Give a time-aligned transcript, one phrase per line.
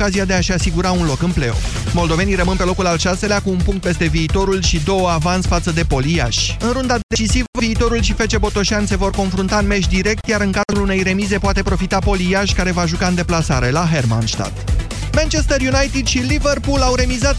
[0.00, 1.92] ocazia de a-și asigura un loc în play-off.
[1.94, 5.70] Moldovenii rămân pe locul al șaselea cu un punct peste viitorul și două avans față
[5.70, 6.50] de Poliaș.
[6.60, 10.52] În runda decisivă, viitorul și FC Botoșan se vor confrunta în meci direct, iar în
[10.52, 14.72] cazul unei remize poate profita Poliaș, care va juca în deplasare la Hermannstadt.
[15.16, 17.38] Manchester United și Liverpool au remizat 0-0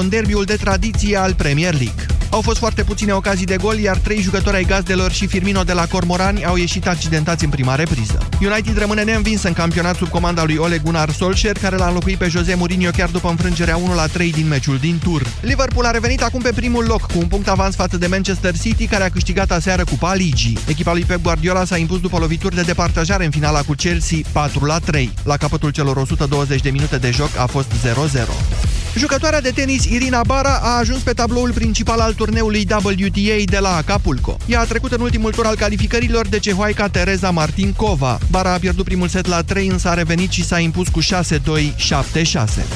[0.00, 2.06] în derbiul de tradiție al Premier League.
[2.34, 5.72] Au fost foarte puține ocazii de gol, iar trei jucători ai gazdelor și Firmino de
[5.72, 8.18] la Cormorani au ieșit accidentați în prima repriză.
[8.40, 12.28] United rămâne neînvins în campionat sub comanda lui Ole Gunnar Solskjaer, care l-a înlocuit pe
[12.28, 15.22] Jose Mourinho chiar după înfrângerea 1-3 din meciul din tur.
[15.40, 18.86] Liverpool a revenit acum pe primul loc, cu un punct avans față de Manchester City,
[18.86, 20.58] care a câștigat aseară Cupa Ligii.
[20.66, 24.18] Echipa lui Pep Guardiola s-a impus după lovituri de departajare în finala cu Chelsea
[24.92, 25.08] 4-3.
[25.22, 28.83] La capătul celor 120 de minute de joc a fost 0-0.
[28.96, 33.76] Jucătoarea de tenis Irina Bara a ajuns pe tabloul principal al turneului WTA de la
[33.76, 34.36] Acapulco.
[34.46, 38.18] Ea a trecut în ultimul tur al calificărilor de cehoaica Tereza Martincova.
[38.30, 41.04] Bara a pierdut primul set la 3, însă a revenit și s-a impus cu 6-2,
[41.04, 41.04] 7-6.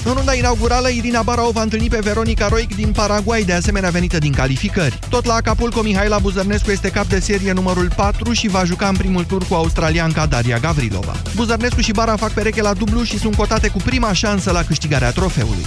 [0.04, 3.90] În runda inaugurală, Irina Bara o va întâlni pe Veronica Roic din Paraguay, de asemenea
[3.90, 4.98] venită din calificări.
[5.08, 8.96] Tot la Acapulco, Mihaela Buzărnescu este cap de serie numărul 4 și va juca în
[8.96, 11.16] primul tur cu australianca Daria Gavrilova.
[11.34, 15.10] Buzărnescu și Bara fac pereche la dublu și sunt cotate cu prima șansă la câștigarea
[15.10, 15.66] trofeului.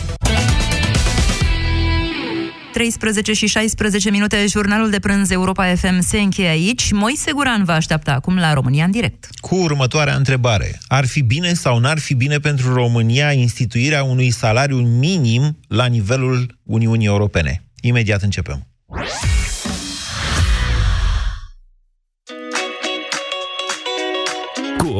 [2.72, 6.92] 13 și 16 minute, jurnalul de prânz Europa FM se încheie aici.
[6.92, 9.28] Moise Guran vă așteaptă acum la România în direct.
[9.40, 10.80] Cu următoarea întrebare.
[10.88, 16.60] Ar fi bine sau n-ar fi bine pentru România instituirea unui salariu minim la nivelul
[16.64, 17.64] Uniunii Europene?
[17.82, 18.68] Imediat începem.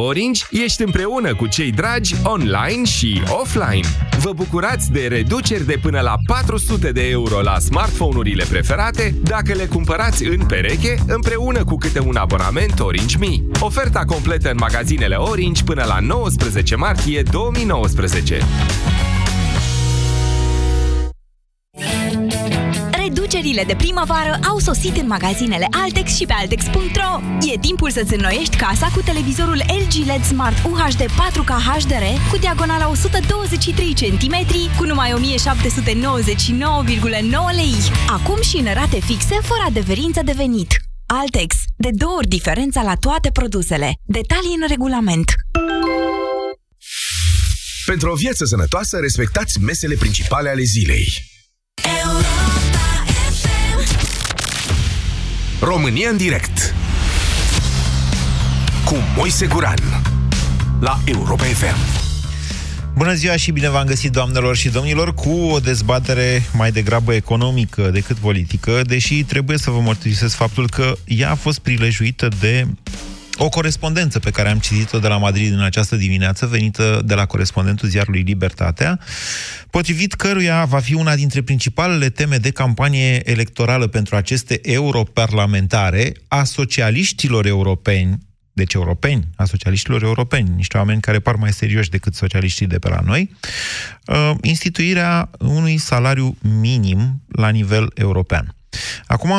[0.02, 3.88] Orange ești împreună cu cei dragi online și offline.
[4.20, 9.66] Vă bucurați de reduceri de până la 400 de euro la smartphone-urile preferate dacă le
[9.66, 13.60] cumpărați în pereche împreună cu câte un abonament Orange Me.
[13.60, 18.40] Oferta completă în magazinele Orange până la 19 martie 2019.
[23.52, 27.22] Reducerile de primăvară au sosit în magazinele Altex și pe Altex.ro.
[27.54, 32.90] E timpul să-ți înnoiești casa cu televizorul LG LED Smart UHD 4K HDR cu diagonala
[32.90, 34.36] 123 cm
[34.78, 35.16] cu numai 1799,9
[37.56, 37.76] lei.
[38.10, 40.72] Acum și în rate fixe fără adeverință de venit.
[41.06, 41.56] Altex.
[41.76, 43.94] De două ori diferența la toate produsele.
[44.04, 45.32] Detalii în regulament.
[47.86, 51.30] Pentru o viață sănătoasă, respectați mesele principale ale zilei.
[55.64, 56.74] România în direct
[58.86, 59.78] cu Moise Guran
[60.80, 61.76] la Europa FM.
[62.96, 67.90] Bună ziua și bine v-am găsit, doamnelor și domnilor, cu o dezbatere mai degrabă economică
[67.90, 72.68] decât politică, deși trebuie să vă mărturisesc faptul că ea a fost prilejuită de
[73.38, 77.26] o corespondență pe care am citit-o de la Madrid în această dimineață, venită de la
[77.26, 79.00] corespondentul ziarului Libertatea,
[79.70, 86.44] potrivit căruia va fi una dintre principalele teme de campanie electorală pentru aceste europarlamentare a
[86.44, 88.18] socialiștilor europeni,
[88.54, 92.90] deci europeni, a socialiștilor europeni, niște oameni care par mai serioși decât socialiștii de pe
[92.90, 93.36] la noi,
[94.08, 98.56] uh, instituirea unui salariu minim la nivel european.
[99.06, 99.32] Acum,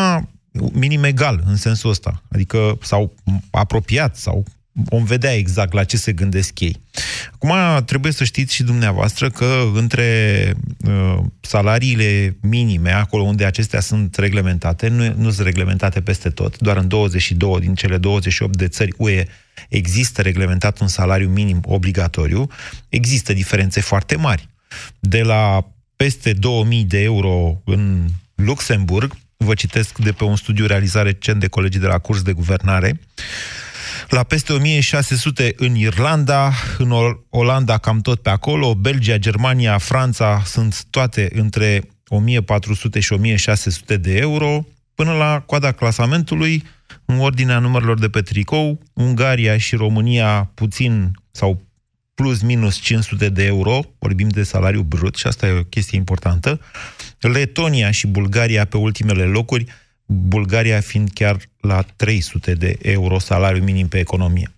[0.73, 3.15] minim egal în sensul ăsta, adică sau
[3.51, 6.81] apropiat sau vom vedea exact la ce se gândesc ei.
[7.33, 10.55] Acum, trebuie să știți și dumneavoastră că între
[10.87, 16.77] uh, salariile minime, acolo unde acestea sunt reglementate, nu, nu sunt reglementate peste tot, doar
[16.77, 19.25] în 22 din cele 28 de țări UE
[19.69, 22.47] există reglementat un salariu minim obligatoriu,
[22.89, 24.49] există diferențe foarte mari.
[24.99, 31.05] De la peste 2000 de euro în Luxemburg vă citesc de pe un studiu realizat
[31.05, 33.01] recent de colegii de la curs de guvernare,
[34.09, 36.93] la peste 1600 în Irlanda, în
[37.29, 44.17] Olanda cam tot pe acolo, Belgia, Germania, Franța sunt toate între 1400 și 1600 de
[44.17, 46.65] euro, până la coada clasamentului,
[47.05, 51.63] în ordinea numărelor de pe tricou, Ungaria și România puțin sau
[52.15, 56.61] plus minus 500 de euro, vorbim de salariu brut și asta e o chestie importantă,
[57.29, 59.65] Letonia și Bulgaria pe ultimele locuri,
[60.07, 64.51] Bulgaria fiind chiar la 300 de euro salariu minim pe economie.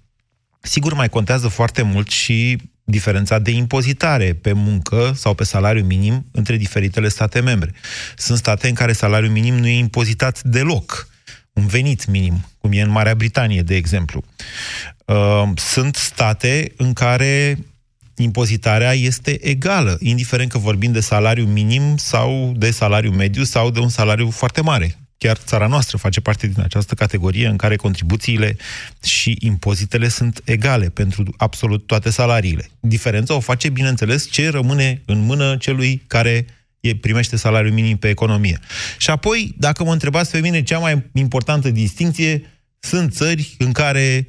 [0.61, 6.27] Sigur, mai contează foarte mult și diferența de impozitare pe muncă sau pe salariu minim
[6.33, 7.73] între diferitele state membre.
[8.17, 11.09] Sunt state în care salariul minim nu e impozitat deloc.
[11.53, 14.25] Un venit minim, cum e în Marea Britanie, de exemplu.
[15.05, 17.59] Uh, sunt state în care
[18.17, 23.79] impozitarea este egală, indiferent că vorbim de salariu minim sau de salariu mediu sau de
[23.79, 28.57] un salariu foarte mare, chiar țara noastră face parte din această categorie în care contribuțiile
[29.05, 32.69] și impozitele sunt egale pentru absolut toate salariile.
[32.81, 36.47] Diferența o face, bineînțeles, ce rămâne în mână celui care
[37.01, 38.59] primește salariul minim pe economie.
[38.99, 42.43] Și apoi, dacă mă întrebați pe mine, cea mai importantă distinție
[42.79, 44.27] sunt țări în care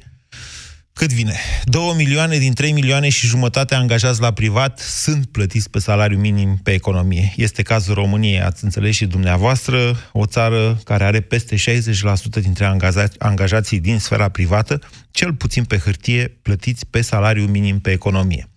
[0.96, 1.36] cât vine?
[1.64, 6.60] 2 milioane din 3 milioane și jumătate angajați la privat sunt plătiți pe salariu minim
[6.62, 7.32] pe economie.
[7.36, 13.18] Este cazul României, ați înțeles și dumneavoastră, o țară care are peste 60% dintre angajați,
[13.18, 14.78] angajații din sfera privată,
[15.16, 18.48] cel puțin pe hârtie, plătiți pe salariu minim pe economie.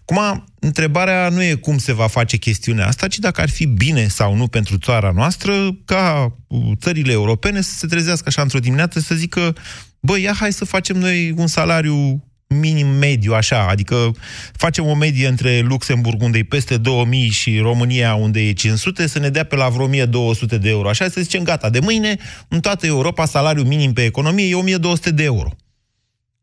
[0.00, 4.08] Acum, întrebarea nu e cum se va face chestiunea asta, ci dacă ar fi bine
[4.08, 5.52] sau nu pentru țara noastră
[5.84, 6.36] ca
[6.76, 9.54] țările europene să se trezească așa într-o dimineață să zică
[10.00, 14.12] băi, ia hai să facem noi un salariu minim mediu, așa, adică
[14.52, 19.18] facem o medie între Luxemburg, unde e peste 2000, și România, unde e 500, să
[19.18, 20.88] ne dea pe la vreo 1200 de euro.
[20.88, 22.16] Așa să zicem, gata, de mâine,
[22.48, 25.50] în toată Europa, salariul minim pe economie e 1200 de euro.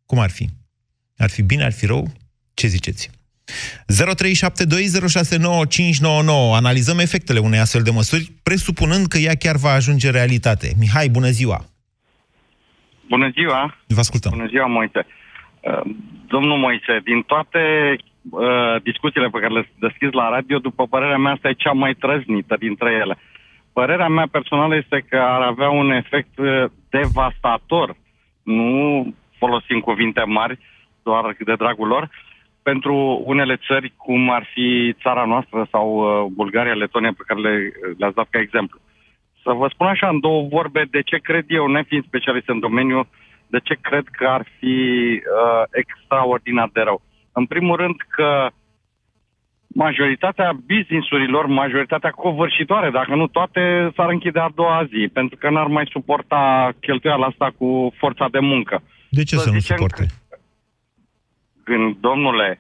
[0.10, 0.46] Cum ar fi?
[1.18, 2.08] Ar fi bine, ar fi rău?
[2.54, 3.10] Ce ziceți?
[3.50, 3.54] 0372069599.
[6.56, 10.72] Analizăm efectele unei astfel de măsuri, presupunând că ea chiar va ajunge realitate.
[10.80, 11.60] Mihai, bună ziua!
[13.08, 13.78] Bună ziua!
[13.88, 14.32] Vă ascultăm.
[14.36, 15.06] Bună ziua, Moise.
[15.06, 15.82] Uh,
[16.28, 17.60] domnul Moise, din toate
[18.30, 21.94] uh, discuțiile pe care le deschis la radio, după părerea mea, asta e cea mai
[21.94, 23.18] trăznită dintre ele.
[23.74, 27.96] Părerea mea personală este că ar avea un efect uh, devastator,
[28.44, 30.60] nu folosim cuvinte mari,
[31.04, 32.10] doar de dragul lor,
[32.70, 37.72] pentru unele țări, cum ar fi țara noastră sau uh, Bulgaria, Letonia, pe care le,
[37.98, 38.80] le-ați dat ca exemplu.
[39.44, 43.08] Să vă spun așa în două vorbe de ce cred eu, nefiind specialist în domeniu,
[43.48, 47.02] de ce cred că ar fi uh, extraordinar de rău.
[47.32, 48.50] În primul rând că
[49.68, 55.68] majoritatea businessurilor, majoritatea covârșitoare, dacă nu toate, s-ar închide a doua zi, pentru că n-ar
[55.68, 58.82] mai suporta cheltuiala asta cu forța de muncă.
[59.10, 60.06] De ce să, să nu suporte?
[61.64, 62.60] Când, domnule,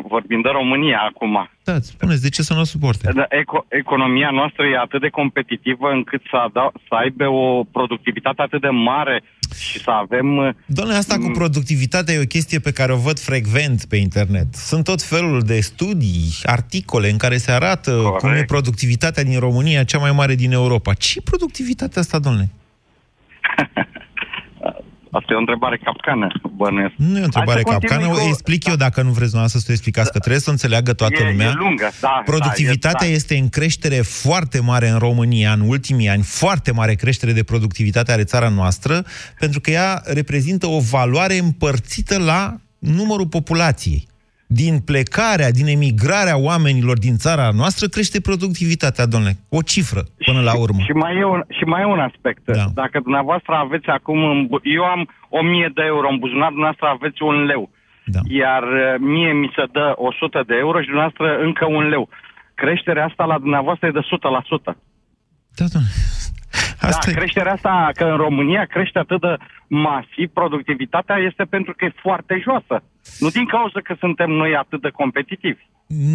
[0.00, 1.50] vorbim de România acum.
[1.64, 3.12] Da, spuneți, de ce să nu o suporte?
[3.14, 8.42] Da, eco- economia noastră e atât de competitivă încât să, ada- să aibă o productivitate
[8.42, 9.22] atât de mare
[9.58, 10.36] și să avem...
[10.36, 14.54] Uh, Doamne, asta cu productivitatea e o chestie pe care o văd frecvent pe internet.
[14.54, 18.18] Sunt tot felul de studii, articole în care se arată Corect.
[18.20, 20.94] cum e productivitatea din România cea mai mare din Europa.
[20.94, 22.50] Ce productivitatea asta, domnule?
[25.14, 26.26] Asta e o întrebare capcană,
[26.56, 26.94] bănuiesc.
[26.96, 28.70] Nu e o întrebare capcană, o explic da.
[28.70, 31.46] eu dacă nu vreți dumneavoastră să o explicați, că trebuie să înțeleagă toată e, lumea.
[31.46, 33.14] E lungă, da, Productivitatea da, e, da.
[33.14, 38.12] este în creștere foarte mare în România în ultimii ani, foarte mare creștere de productivitate
[38.12, 39.04] are țara noastră,
[39.38, 44.10] pentru că ea reprezintă o valoare împărțită la numărul populației
[44.60, 49.34] din plecarea, din emigrarea oamenilor din țara noastră, crește productivitatea, domnule.
[49.58, 50.78] O cifră, până la urmă.
[50.78, 52.42] Și, și, mai, e un, și mai e un aspect.
[52.44, 52.66] Da.
[52.82, 54.18] Dacă dumneavoastră aveți acum...
[54.78, 57.70] Eu am 1000 de euro în buzunar, dumneavoastră aveți un leu.
[58.04, 58.20] Da.
[58.40, 62.08] Iar uh, mie mi se dă 100 de euro și dumneavoastră încă un leu.
[62.54, 64.08] Creșterea asta la dumneavoastră e de
[64.70, 64.74] 100%.
[65.58, 65.94] Da, domnule.
[66.82, 67.14] Asta da, e...
[67.14, 69.36] creșterea asta, că în România crește atât de
[69.66, 72.84] masiv, productivitatea este pentru că e foarte joasă.
[73.18, 75.62] Nu din cauza că suntem noi atât de competitivi.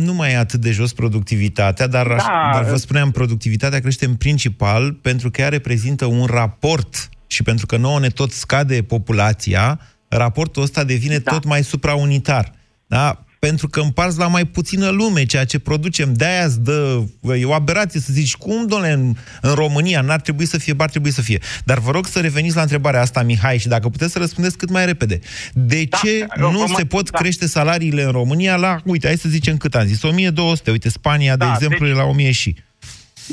[0.06, 2.50] Nu mai e atât de jos productivitatea, dar, da.
[2.54, 7.66] dar vă spuneam, productivitatea crește în principal pentru că ea reprezintă un raport și pentru
[7.66, 11.32] că nouă ne tot scade populația, raportul ăsta devine da.
[11.32, 12.52] tot mai supraunitar.
[12.88, 13.26] Da?
[13.40, 16.14] Pentru că împarți la mai puțină lume ceea ce producem.
[16.14, 17.04] De-aia îți dă...
[17.40, 20.90] E o aberație să zici, cum, doamne, în, în România n-ar trebui să fie, ar
[20.90, 21.40] trebui să fie.
[21.66, 24.70] Dar vă rog să reveniți la întrebarea asta, Mihai, și dacă puteți să răspundeți cât
[24.70, 25.20] mai repede.
[25.54, 27.18] De da, ce da, nu se pot da.
[27.18, 31.36] crește salariile în România la, uite, hai să zicem cât am zis, 1200, uite, Spania,
[31.36, 31.96] da, de exemplu, deci...
[31.96, 32.56] e la 1000 și...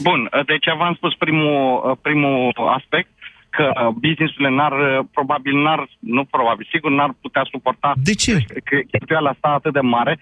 [0.02, 3.13] Bun, deci v-am spus primul, primul aspect
[3.56, 3.66] că
[4.04, 4.74] businessurile n-ar,
[5.16, 8.44] probabil n-ar, nu probabil, sigur n-ar putea suporta de ce?
[8.90, 10.18] cheltuiala asta atât de mare.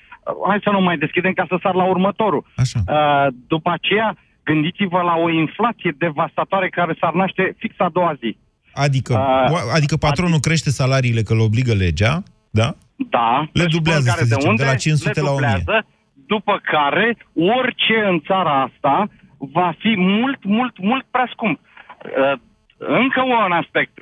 [0.48, 2.44] Hai să nu mai deschidem ca să sar la următorul.
[2.56, 2.78] Așa.
[2.86, 8.36] Uh, după aceea, gândiți-vă la o inflație devastatoare care s-ar naște fix a doua zi.
[8.72, 9.12] Adică,
[9.50, 12.68] uh, adică patronul adică, crește salariile că îl obligă legea, da?
[12.96, 13.48] Da.
[13.52, 15.86] Le dublează, să zicem, de, unde, de la 500 le dublează, la 1000.
[16.26, 17.16] După care,
[17.58, 19.08] orice în țara asta
[19.38, 21.58] va fi mult, mult, mult prea scump.
[21.58, 22.38] Uh,
[22.86, 23.92] încă un aspect.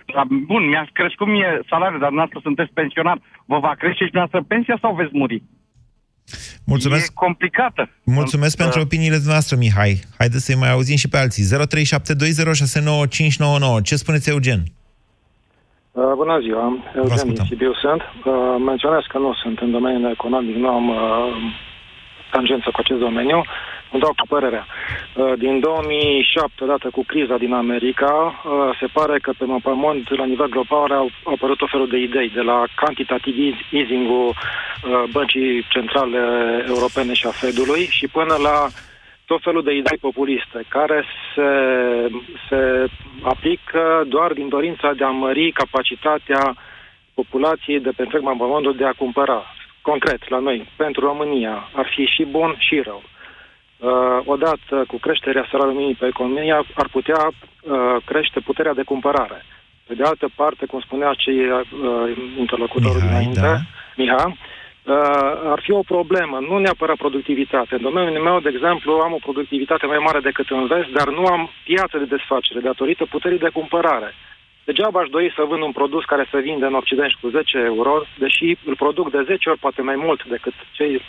[0.46, 3.20] Bun, mi-a crescut mie salariul, dar dumneavoastră sunteți pensionar.
[3.44, 5.42] Vă va crește și dumneavoastră pensia sau veți muri?
[6.66, 7.10] Mulțumesc.
[7.10, 7.90] E complicată.
[8.04, 10.00] Mulțumesc pentru uh, opiniile noastre, Mihai.
[10.18, 11.44] Haideți să-i mai auzim și pe alții.
[11.44, 11.48] 0372069599.
[13.82, 14.62] Ce spuneți, Eugen?
[15.92, 18.00] Uh, bună ziua, Eugen din Sibiu sunt.
[18.00, 20.96] Uh, menționez că nu sunt în domeniul economic, nu am uh,
[22.30, 23.44] tangență cu acest domeniu.
[23.92, 24.66] Îmi dau cu părerea.
[25.14, 28.12] Uh, din 2007, odată cu criza din America,
[28.44, 32.28] uh, se pare că pe pământ, la nivel global, au apărut o felul de idei,
[32.28, 36.20] de la quantitative easing-ul uh, băncii centrale
[36.68, 38.68] europene și a Fedului și până la
[39.24, 41.04] tot felul de idei populiste, care
[41.34, 41.50] se,
[42.48, 42.90] se
[43.22, 46.56] aplică doar din dorința de a mări capacitatea
[47.14, 49.44] populației de pe întreg pământul de a cumpăra.
[49.82, 53.02] Concret, la noi, pentru România, ar fi și bun și rău.
[53.04, 53.19] Uh,
[54.24, 59.44] odată cu creșterea salariului minim pe economie, ar putea uh, crește puterea de cumpărare.
[59.86, 61.62] Pe de altă parte, cum spunea cei uh,
[62.38, 63.56] interlocutorul Mihai, dinainte, da.
[63.96, 67.74] Miha, uh, ar fi o problemă, nu neapărat productivitate.
[67.74, 71.24] În domeniul meu, de exemplu, am o productivitate mai mare decât în vest, dar nu
[71.24, 74.14] am piață de desfacere datorită puterii de cumpărare.
[74.70, 77.92] Degeaba aș dori să vând un produs care se vinde în Occident cu 10 euro,
[78.18, 81.02] deși îl produc de 10 ori, poate mai mult decât cei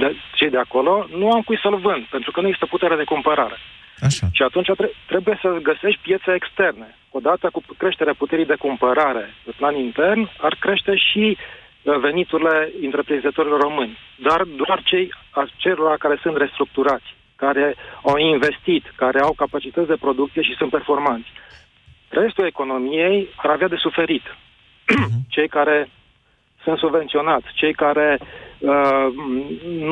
[0.00, 3.10] de, cei de acolo, nu am cui să-l vând, pentru că nu există putere de
[3.12, 3.58] cumpărare.
[4.00, 4.26] Așa.
[4.32, 6.88] Și atunci tre- trebuie să găsești piețe externe.
[7.10, 13.60] Odată cu creșterea puterii de cumpărare pe plan intern, ar crește și uh, veniturile întreprinzătorilor
[13.60, 13.98] români.
[14.16, 15.12] Dar doar cei
[15.56, 21.30] celor care sunt restructurați, care au investit, care au capacități de producție și sunt performanți.
[22.08, 24.22] Restul economiei ar avea de suferit.
[24.96, 25.26] Mhm.
[25.28, 25.90] Cei care
[26.64, 28.18] sunt subvenționați, cei care
[28.58, 29.06] uh,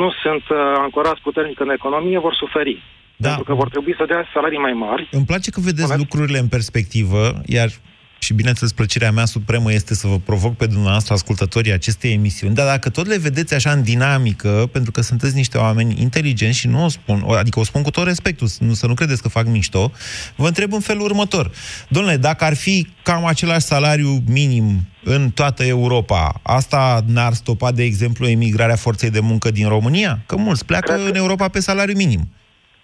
[0.03, 2.83] nu sunt uh, ancorați puternic în economie vor suferi.
[3.17, 3.29] Da.
[3.29, 5.09] Pentru că vor trebui să dea salarii mai mari.
[5.11, 6.01] Îmi place că vedeți Moment.
[6.01, 7.69] lucrurile în perspectivă, iar
[8.19, 12.67] și bineînțeles plăcerea mea supremă este să vă provoc pe dumneavoastră ascultătorii acestei emisiuni, dar
[12.67, 16.85] dacă tot le vedeți așa în dinamică, pentru că sunteți niște oameni inteligenți și nu
[16.85, 19.93] o spun, adică o spun cu tot respectul, nu, să nu credeți că fac mișto,
[20.37, 21.51] vă întreb în felul următor.
[21.89, 27.83] Domnule, dacă ar fi cam același salariu minim în toată Europa, asta n-ar stopa, de
[27.83, 30.23] exemplu, emigrarea forței de muncă din România?
[30.27, 32.29] Că mulți pleacă Cred în Europa pe salariu minim.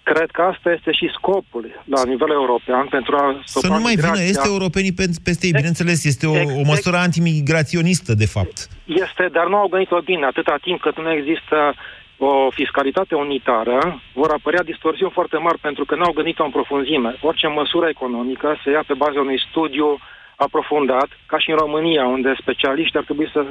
[0.03, 4.21] Cred că asta este și scopul la nivel european pentru a Să nu mai vină
[4.21, 4.93] este europenii
[5.23, 8.57] peste ei, bineînțeles, este o, o măsură antimigraționistă, de fapt.
[8.85, 10.25] Este, dar nu au gândit-o bine.
[10.25, 11.73] Atâta timp cât nu există
[12.17, 17.15] o fiscalitate unitară, vor apărea distorsiuni foarte mari pentru că nu au gândit-o în profunzime.
[17.21, 19.97] Orice măsură economică se ia pe baza unui studiu
[20.35, 23.45] aprofundat, ca și în România, unde specialiștii ar trebui să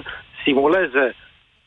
[0.45, 1.17] simuleze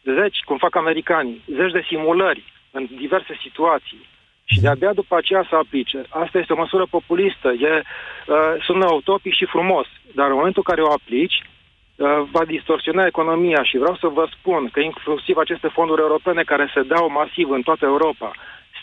[0.04, 4.02] zeci, cum fac americanii, zeci de simulări în diverse situații
[4.46, 6.02] și de-abia după aceea să aplice.
[6.10, 8.36] Asta este o măsură populistă, e, uh,
[8.66, 13.64] sună utopic și frumos, dar în momentul în care o aplici, uh, va distorsiona economia
[13.64, 17.62] și vreau să vă spun că inclusiv aceste fonduri europene care se dau masiv în
[17.62, 18.32] toată Europa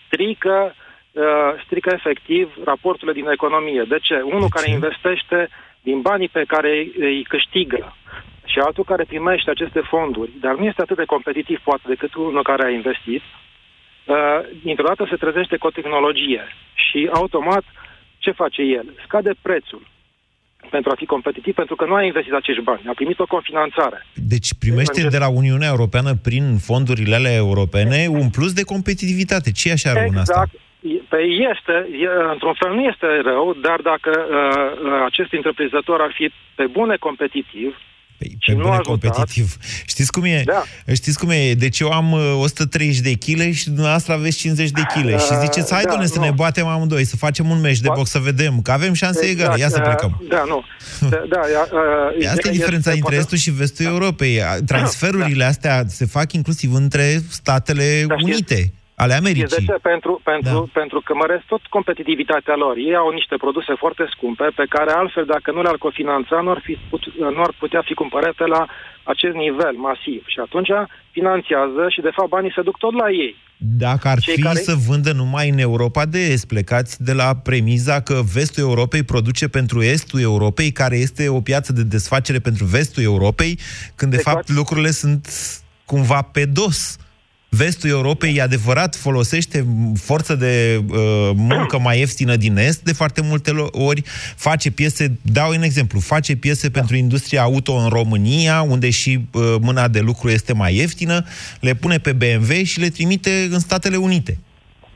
[0.07, 0.75] strică,
[1.12, 3.85] uh, strică efectiv raporturile din economie.
[3.88, 4.21] De ce?
[4.21, 5.49] Unul care investește
[5.83, 7.97] din banii pe care îi câștigă
[8.45, 12.42] și altul care primește aceste fonduri, dar nu este atât de competitiv poate decât unul
[12.42, 13.23] care a investit,
[14.04, 14.16] uh,
[14.62, 16.42] dintr-o dată se trezește cu o tehnologie
[16.75, 17.64] și automat
[18.18, 18.87] ce face el?
[19.04, 19.82] Scade prețul
[20.71, 24.06] pentru a fi competitiv, pentru că nu a investit acești bani, a primit o cofinanțare.
[24.14, 29.50] Deci primește de la Uniunea Europeană, prin fondurile alea europene, un plus de competitivitate.
[29.52, 30.28] Ce așa rău exact.
[30.28, 30.50] asta?
[31.09, 31.75] Păi este,
[32.32, 37.76] într-un fel nu este rău, dar dacă uh, acest întreprinzător ar fi pe bune competitiv,
[38.23, 39.57] Păi, pe bune competitiv.
[39.87, 40.43] Știți cum e?
[40.45, 40.62] Da.
[40.93, 41.55] Știți cum e?
[41.55, 45.05] Deci eu am 130 uh, de kg și dumneavoastră aveți 50 de kg.
[45.05, 47.88] Uh, și ziceți, hai, da, doamne, să ne batem amândoi, să facem un meci de
[47.95, 49.61] box, să vedem, că avem șanse exact, egale.
[49.61, 50.23] Ia să plecăm.
[50.29, 50.64] Da, nu.
[51.09, 51.41] Da, da,
[52.21, 53.91] uh, Asta e diferența este, între estul și vestul da.
[53.91, 54.41] Europei.
[54.67, 55.49] Transferurile da.
[55.49, 59.66] astea se fac inclusiv între Statele da, Unite ale Americii.
[59.66, 59.78] De ce?
[59.92, 60.80] Pentru, pentru, da.
[60.80, 62.75] pentru că măresc tot competitivitatea lor.
[62.76, 66.61] Ei au niște produse foarte scumpe pe care altfel, dacă nu le-ar cofinanța, nu ar,
[66.66, 67.02] fi put,
[67.37, 68.62] nu ar putea fi cumpărate la
[69.12, 70.23] acest nivel masiv.
[70.32, 70.71] Și atunci
[71.11, 73.37] finanțează și, de fapt, banii se duc tot la ei.
[73.64, 74.59] Dacă ar Cei fi care...
[74.59, 79.49] să vândă numai în Europa de Est, plecați de la premiza că vestul Europei produce
[79.49, 83.59] pentru estul Europei, care este o piață de desfacere pentru vestul Europei,
[83.94, 84.37] când, de exact.
[84.37, 85.28] fapt, lucrurile sunt
[85.85, 86.97] cumva pe dos.
[87.56, 93.21] Vestul Europei, e adevărat, folosește forță de uh, muncă mai ieftină din Est, de foarte
[93.25, 94.02] multe ori
[94.37, 96.78] face piese, dau un exemplu, face piese da.
[96.78, 101.25] pentru industria auto în România, unde și uh, mâna de lucru este mai ieftină,
[101.61, 104.38] le pune pe BMW și le trimite în Statele Unite.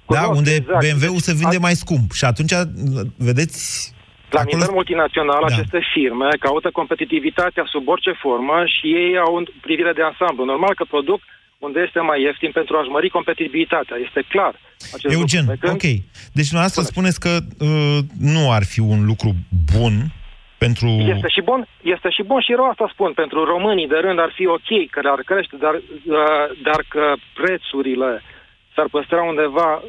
[0.09, 0.27] Da?
[0.27, 0.81] Unde exact.
[0.85, 2.13] BMW-ul se vinde mai scump.
[2.13, 2.53] Și atunci,
[3.17, 3.93] vedeți,
[4.31, 4.57] la Acolo...
[4.57, 5.55] nivel multinațional, da.
[5.55, 10.45] aceste firme caută competitivitatea sub orice formă și ei au o privire de ansamblu.
[10.45, 11.21] Normal că produc
[11.59, 13.97] unde este mai ieftin pentru a-și mări competitivitatea.
[14.07, 14.55] Este clar.
[14.95, 15.59] Acest Eugen, lucru.
[15.61, 15.73] Când...
[15.73, 15.87] ok.
[16.33, 19.31] Deci dumneavoastră spuneți că uh, nu ar fi un lucru
[19.77, 19.95] bun
[20.59, 20.87] pentru...
[20.87, 23.13] Este și bun, este și bun și rău asta spun.
[23.13, 28.23] Pentru românii de rând ar fi ok că ar crește, dar, uh, dar că prețurile
[28.75, 29.83] s-ar păstra undeva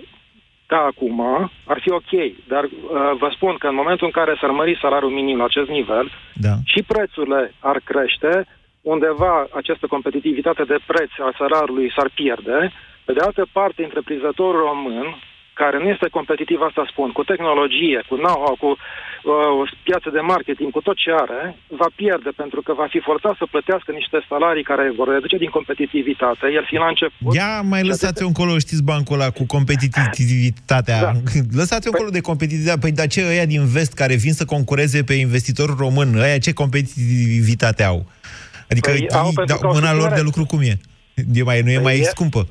[0.65, 1.19] ca acum,
[1.65, 2.11] ar fi ok,
[2.47, 2.71] dar uh,
[3.19, 6.53] vă spun că în momentul în care s-ar mări salariul minim la acest nivel Da.
[6.63, 8.47] și prețurile ar crește,
[8.93, 12.57] undeva această competitivitate de preț a salariului s-ar pierde.
[13.05, 15.07] Pe de altă parte, întreprinzătorul român,
[15.61, 20.21] care nu este competitiv, asta spun, cu tehnologie, cu know-how, cu uh, o piață de
[20.33, 21.41] marketing, cu tot ce are,
[21.81, 25.51] va pierde pentru că va fi forțat să plătească niște salarii care vor reduce din
[25.57, 27.31] competitivitate, el fiind la început.
[27.39, 30.99] Ia mai lăsați-o încolo, știți bancul ăla cu competitivitatea.
[31.01, 31.11] Da.
[31.61, 32.83] Lăsați-o încolo de competitivitate.
[32.83, 36.53] Păi dar ce ăia din vest care vin să concureze pe investitorul român, ăia ce
[36.63, 37.99] competitivitate au?
[38.71, 40.19] Adică Păi, au ei- pentru da, că au mâna lor susținere.
[40.19, 40.73] de lucru cum e?
[41.39, 42.41] e mai, nu e Păi mai e- scumpă?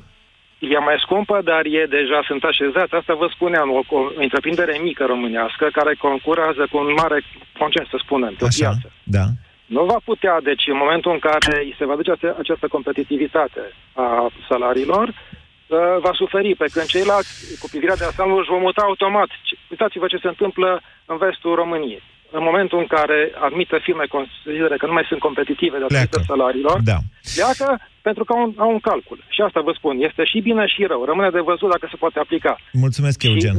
[0.75, 2.93] E mai scumpă, dar e deja sunt așezați.
[2.99, 7.17] Asta vă spuneam, o, o întreprindere mică românească care concurează cu un mare
[7.61, 8.87] concert, să spunem, pe o Așa, piață.
[9.17, 9.25] da.
[9.65, 13.61] Nu va putea, deci în momentul în care îi se va duce ace- această competitivitate
[13.93, 14.07] a
[14.49, 19.29] salariilor, uh, va suferi, pe când ceilalți, cu privirea de ansamblu, își vor muta automat.
[19.47, 22.03] Ce- Uitați-vă ce se întâmplă în vestul României.
[22.37, 26.29] În momentul în care anumite firme consideră că nu mai sunt competitive datorită Pleacă.
[26.31, 26.97] salariilor, Da.
[27.37, 27.67] pleacă
[28.07, 29.19] pentru că au un, au un calcul.
[29.35, 31.01] Și asta vă spun, este și bine și rău.
[31.11, 32.53] Rămâne de văzut dacă se poate aplica.
[32.85, 33.55] Mulțumesc, Și Eugen.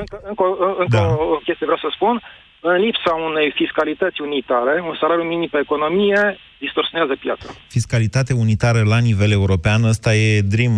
[0.00, 0.44] Încă, încă,
[0.82, 1.06] încă Da.
[1.34, 2.14] o chestie vreau să spun.
[2.62, 6.20] În lipsa unei fiscalități unitare, un salariu minim pe economie
[6.58, 7.48] distorsionează piața.
[7.68, 10.74] Fiscalitate unitară la nivel european, ăsta e dream,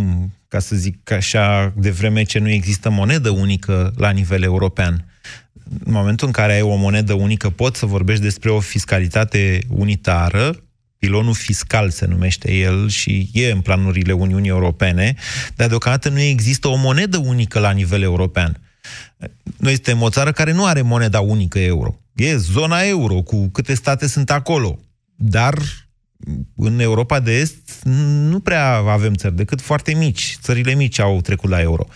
[0.49, 4.95] ca să zic așa, de vreme ce nu există monedă unică la nivel european.
[5.85, 10.63] În momentul în care ai o monedă unică, poți să vorbești despre o fiscalitate unitară,
[10.99, 15.15] pilonul fiscal se numește el și e în planurile Uniunii Europene,
[15.55, 18.61] dar deocamdată nu există o monedă unică la nivel european.
[19.57, 22.01] Noi suntem o țară care nu are moneda unică euro.
[22.15, 24.79] E zona euro, cu câte state sunt acolo.
[25.17, 25.55] Dar
[26.57, 27.83] în Europa de Est
[28.31, 30.37] nu prea avem țări, decât foarte mici.
[30.41, 31.85] Țările mici au trecut la euro.
[31.85, 31.93] 0372069599.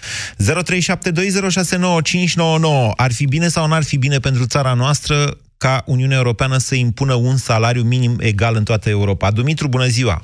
[2.96, 5.14] Ar fi bine sau n-ar fi bine pentru țara noastră
[5.58, 9.30] ca Uniunea Europeană să impună un salariu minim egal în toată Europa?
[9.30, 10.20] Dumitru, bună ziua!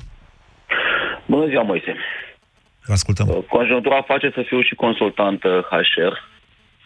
[1.25, 1.95] Bună ziua, Moise.
[2.85, 3.45] Vă ascultăm.
[3.49, 6.32] Conjunctura face să fiu și consultant uh, HR.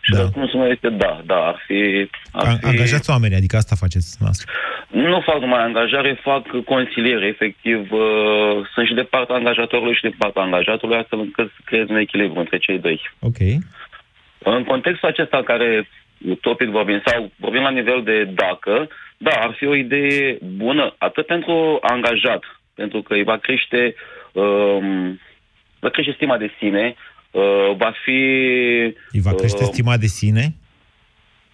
[0.07, 0.19] Și Da.
[0.21, 2.09] răspunsul meu este da, da, ar fi...
[2.31, 2.65] Ar A- fi...
[2.65, 4.51] Angajați oameni, adică asta faceți noastră.
[4.91, 7.91] Nu fac numai angajare, fac consiliere, efectiv.
[7.91, 11.95] uh, Sunt și de partea angajatorului și de partea angajatului, astfel încât să creez un
[11.95, 13.01] echilibru între cei doi.
[13.19, 13.39] Ok.
[14.43, 15.87] În contextul acesta în care
[16.27, 21.25] utopic vorbim, sau vorbim la nivel de dacă, da, ar fi o idee bună, atât
[21.25, 22.43] pentru angajat,
[22.75, 23.95] pentru că îi va crește,
[24.31, 25.19] um,
[25.79, 26.95] va crește stima de sine,
[27.31, 28.19] uh, va fi...
[29.11, 30.55] Îi va crește uh, stima de sine?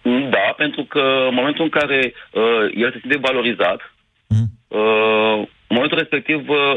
[0.02, 3.94] Da, pentru că în momentul în care uh, el se simte valorizat,
[4.28, 4.78] Mm.
[4.78, 6.76] uh, în momentul respectiv, uh,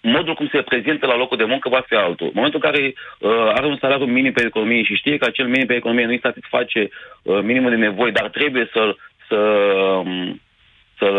[0.00, 2.26] modul cum se prezintă la locul de muncă va fi altul.
[2.26, 5.46] În momentul în care uh, are un salariu minim pe economie și știe că acel
[5.46, 6.88] minim pe economie nu îi satisface
[7.22, 8.96] uh, minimul de nevoi, dar trebuie să,
[9.28, 10.40] să, um,
[10.98, 11.10] să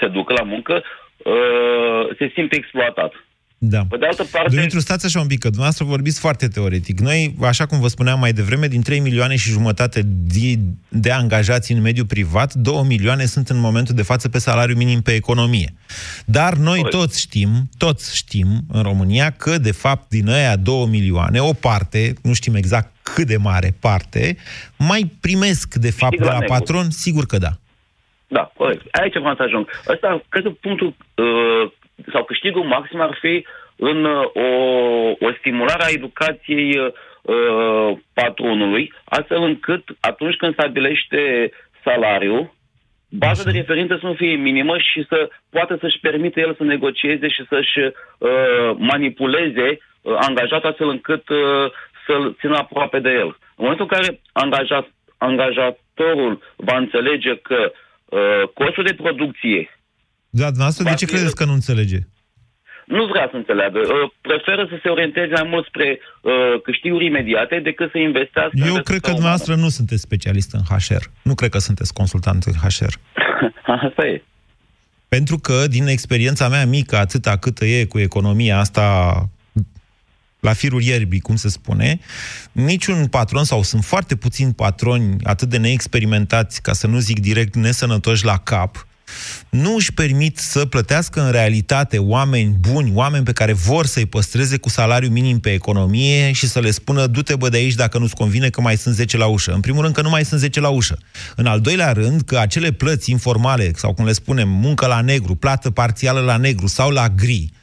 [0.00, 0.82] se ducă la muncă,
[1.16, 3.12] uh, se simte exploatat.
[3.62, 3.84] Da.
[3.88, 4.54] Pe de altă parte...
[4.54, 7.00] Dumitru, stați așa un pic, că dumneavoastră vorbiți foarte teoretic.
[7.00, 11.72] Noi, așa cum vă spuneam mai devreme, din 3 milioane și jumătate de, de angajați
[11.72, 15.72] în mediul privat, 2 milioane sunt în momentul de față pe salariu minim pe economie.
[16.24, 16.96] Dar noi Corect.
[16.96, 22.14] toți știm, toți știm în România că, de fapt, din aia 2 milioane, o parte,
[22.22, 24.36] nu știm exact cât de mare parte,
[24.76, 26.54] mai primesc, de fapt, Câștig de la la negru.
[26.54, 27.50] patron, sigur că da.
[28.26, 28.82] Da, corect.
[28.90, 29.66] Aici vreau să ajung.
[29.88, 31.72] Ăsta, cred că punctul uh,
[32.12, 34.48] sau câștigul maxim ar fi în uh, o,
[35.26, 41.50] o stimulare a educației uh, patronului, astfel încât atunci când stabilește
[41.84, 42.52] salariul,
[43.10, 47.28] baza de referință să nu fie minimă și să poată să-și permite el să negocieze
[47.28, 51.70] și să-și uh, manipuleze uh, angajatul astfel încât uh,
[52.06, 53.26] să-l țină aproape de el.
[53.26, 57.72] În momentul în care angajat, angajatorul va înțelege că
[58.04, 59.79] uh, costul de producție
[60.30, 61.98] Da, dumneavoastră, de Va ce fi- credeți că nu înțelege?
[62.86, 63.78] nu vrea să înțeleagă.
[63.78, 68.60] Uh, preferă să se orienteze mai mult spre uh, câștiguri imediate decât să investească în
[68.60, 69.20] Eu resursa cred că umană.
[69.20, 71.04] dumneavoastră nu sunteți specialist în HR.
[71.22, 72.92] Nu cred că sunteți consultant în HR.
[73.86, 74.22] Asta e.
[75.08, 79.14] Pentru că, din experiența mea mică, atâta câtă e cu economia asta
[80.40, 81.98] la firul ierbii, cum se spune,
[82.52, 87.54] niciun patron, sau sunt foarte puțini patroni atât de neexperimentați, ca să nu zic direct
[87.54, 88.86] nesănătoși la cap,
[89.50, 94.56] nu își permit să plătească în realitate oameni buni, oameni pe care vor să-i păstreze
[94.56, 98.14] cu salariu minim pe economie și să le spună du-te bă de aici dacă nu-ți
[98.14, 99.52] convine că mai sunt 10 la ușă.
[99.52, 100.98] În primul rând că nu mai sunt 10 la ușă.
[101.36, 105.34] În al doilea rând că acele plăți informale, sau cum le spunem, muncă la negru,
[105.34, 107.59] plată parțială la negru sau la gri, uh,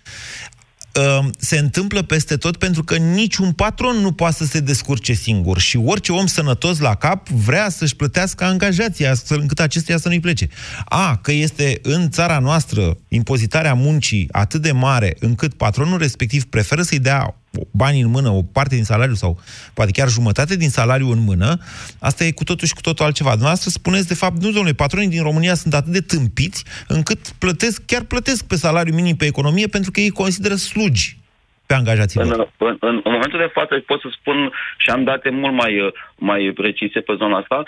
[1.38, 5.78] se întâmplă peste tot pentru că niciun patron nu poate să se descurce singur și
[5.78, 10.48] orice om sănătos la cap vrea să-și plătească angajația astfel încât acestea să nu-i plece.
[10.86, 16.82] A, că este în țara noastră impozitarea muncii atât de mare încât patronul respectiv preferă
[16.82, 17.36] să-i dea
[17.72, 19.40] bani în mână, o parte din salariu sau
[19.74, 21.58] poate chiar jumătate din salariu în mână,
[22.00, 23.30] asta e cu totul și cu totul altceva.
[23.30, 27.86] Dumneavoastră spuneți, de fapt, nu, domnule, patronii din România sunt atât de tâmpiți încât plătesc,
[27.86, 31.18] chiar plătesc pe salariu minim pe economie pentru că ei consideră slugi
[31.66, 35.30] pe angajații în, în, în, în momentul de față pot să spun și am date
[35.30, 37.64] mult mai, mai precise pe zona asta.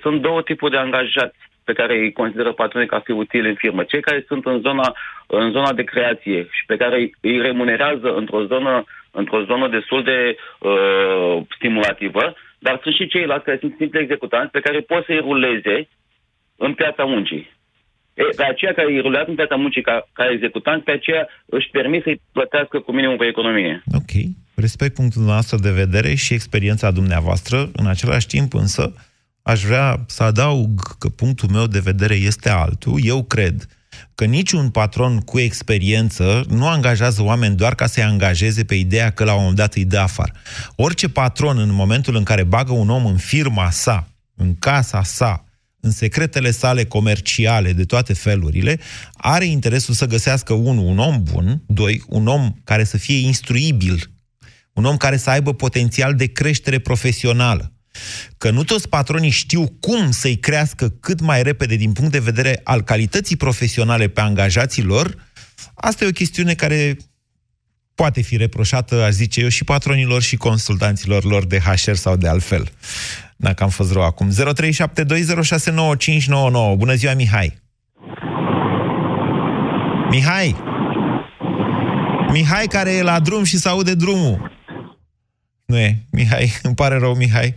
[0.00, 3.82] Sunt două tipuri de angajați pe care îi consideră patronii ca fi utili în firmă.
[3.82, 8.44] Cei care sunt în zona, în zona de creație și pe care îi remunerează într-o
[8.44, 8.84] zonă,
[9.20, 14.60] într-o zonă destul de uh, stimulativă, dar sunt și ceilalți care sunt simple executanți pe
[14.60, 15.88] care pot să-i ruleze
[16.56, 17.50] în piața muncii.
[18.14, 21.68] E, pe aceea care îi rulează în piața muncii ca, ca executant, pe aceea își
[21.70, 23.82] permit să-i plătească cu minimum pe economie.
[23.94, 24.12] Ok.
[24.54, 27.70] Respect punctul nostru de vedere și experiența dumneavoastră.
[27.72, 28.94] În același timp, însă,
[29.42, 32.98] aș vrea să adaug că punctul meu de vedere este altul.
[33.02, 33.54] Eu cred
[34.14, 39.24] că niciun patron cu experiență nu angajează oameni doar ca să-i angajeze pe ideea că
[39.24, 40.32] la un moment dat îi dă afară.
[40.76, 45.44] Orice patron, în momentul în care bagă un om în firma sa, în casa sa,
[45.80, 48.80] în secretele sale comerciale de toate felurile,
[49.12, 54.10] are interesul să găsească, unul, un om bun, doi, un om care să fie instruibil,
[54.72, 57.72] un om care să aibă potențial de creștere profesională,
[58.38, 62.60] că nu toți patronii știu cum să-i crească cât mai repede din punct de vedere
[62.64, 65.14] al calității profesionale pe angajații lor,
[65.74, 66.96] asta e o chestiune care
[67.94, 72.28] poate fi reproșată, aș zice eu, și patronilor și consultanților lor de HR sau de
[72.28, 72.68] altfel.
[73.36, 74.30] Dacă am fost rău acum.
[74.30, 74.34] 0372069599.
[76.76, 77.60] Bună ziua, Mihai!
[80.10, 80.56] Mihai!
[82.32, 84.50] Mihai care e la drum și se aude drumul.
[85.72, 85.90] Nu e.
[86.18, 87.54] Mihai, îmi pare rău, Mihai.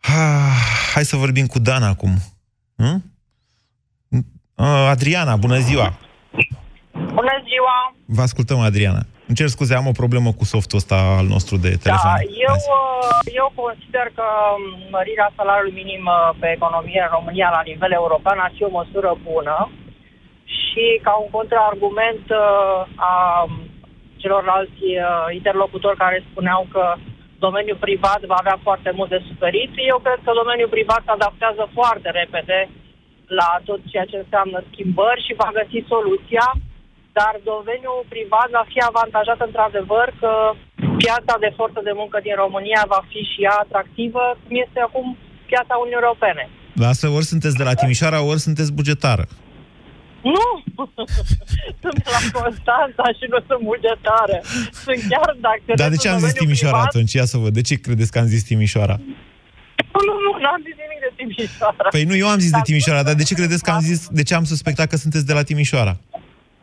[0.00, 0.62] Ah,
[0.94, 2.12] hai să vorbim cu Dan acum.
[2.76, 2.98] Hm?
[4.64, 5.88] Uh, Adriana, bună ziua!
[6.92, 7.76] Bună ziua!
[8.16, 9.02] Vă ascultăm, Adriana.
[9.26, 12.10] Îmi cer scuze, am o problemă cu softul ăsta al nostru de telefon.
[12.14, 12.54] Da, eu,
[13.40, 14.26] eu consider că
[14.90, 19.10] mărirea salariului minim uh, pe economie în România la nivel european ar fi o măsură
[19.30, 19.70] bună
[20.44, 23.14] și ca un contraargument uh, a
[24.22, 25.04] celorlalți uh,
[25.38, 26.84] interlocutori care spuneau că
[27.46, 29.70] domeniul privat va avea foarte mult de suferit.
[29.92, 32.58] Eu cred că domeniul privat se adaptează foarte repede
[33.40, 36.46] la tot ceea ce înseamnă schimbări și va găsi soluția,
[37.18, 40.32] dar domeniul privat va fi avantajat într-adevăr că
[41.02, 45.06] piața de forță de muncă din România va fi și ea atractivă, cum este acum
[45.50, 46.44] piața Uniunii Europene.
[46.82, 49.24] La asta ori sunteți de la Timișoara, ori sunteți bugetară.
[50.22, 50.48] Nu!
[51.82, 54.38] sunt la Constanța și nu sunt bugetară.
[54.84, 55.68] Sunt chiar dacă...
[55.82, 56.94] Dar de ce am zis Timișoara privat...
[56.94, 57.12] atunci?
[57.12, 57.52] Ia să văd.
[57.52, 58.96] De ce credeți că am zis Timișoara?
[59.94, 61.88] Nu, nu, nu, n-am zis nimic de Timișoara.
[61.90, 64.22] Păi nu, eu am zis de Timișoara, dar de ce credeți că am zis, de
[64.22, 65.96] ce am suspectat că sunteți de la Timișoara?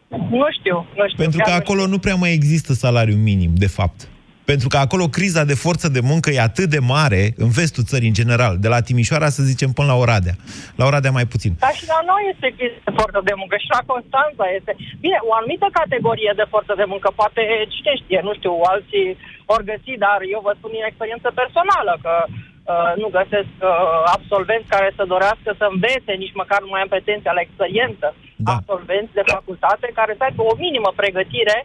[0.10, 1.18] Nu știu, nu știu.
[1.24, 4.08] Pentru că acolo nu prea mai există salariu minim, de fapt.
[4.52, 8.12] Pentru că acolo criza de forță de muncă e atât de mare, în vestul țării
[8.12, 10.36] în general, de la Timișoara să zicem până la Oradea.
[10.80, 11.52] La Oradea mai puțin.
[11.66, 14.72] Dar și la noi este criză de forță de muncă și la Constanța este.
[15.06, 17.42] Bine, o anumită categorie de forță de muncă, poate
[17.74, 19.10] cine știe, nu știu, alții
[19.54, 23.72] ori găsi, dar eu vă spun din experiență personală că uh, nu găsesc uh,
[24.16, 28.08] absolvenți care să dorească să învețe, nici măcar nu mai am pretenția la experiență.
[28.46, 28.52] Da.
[28.56, 31.58] Absolvenți de facultate care să aibă o minimă pregătire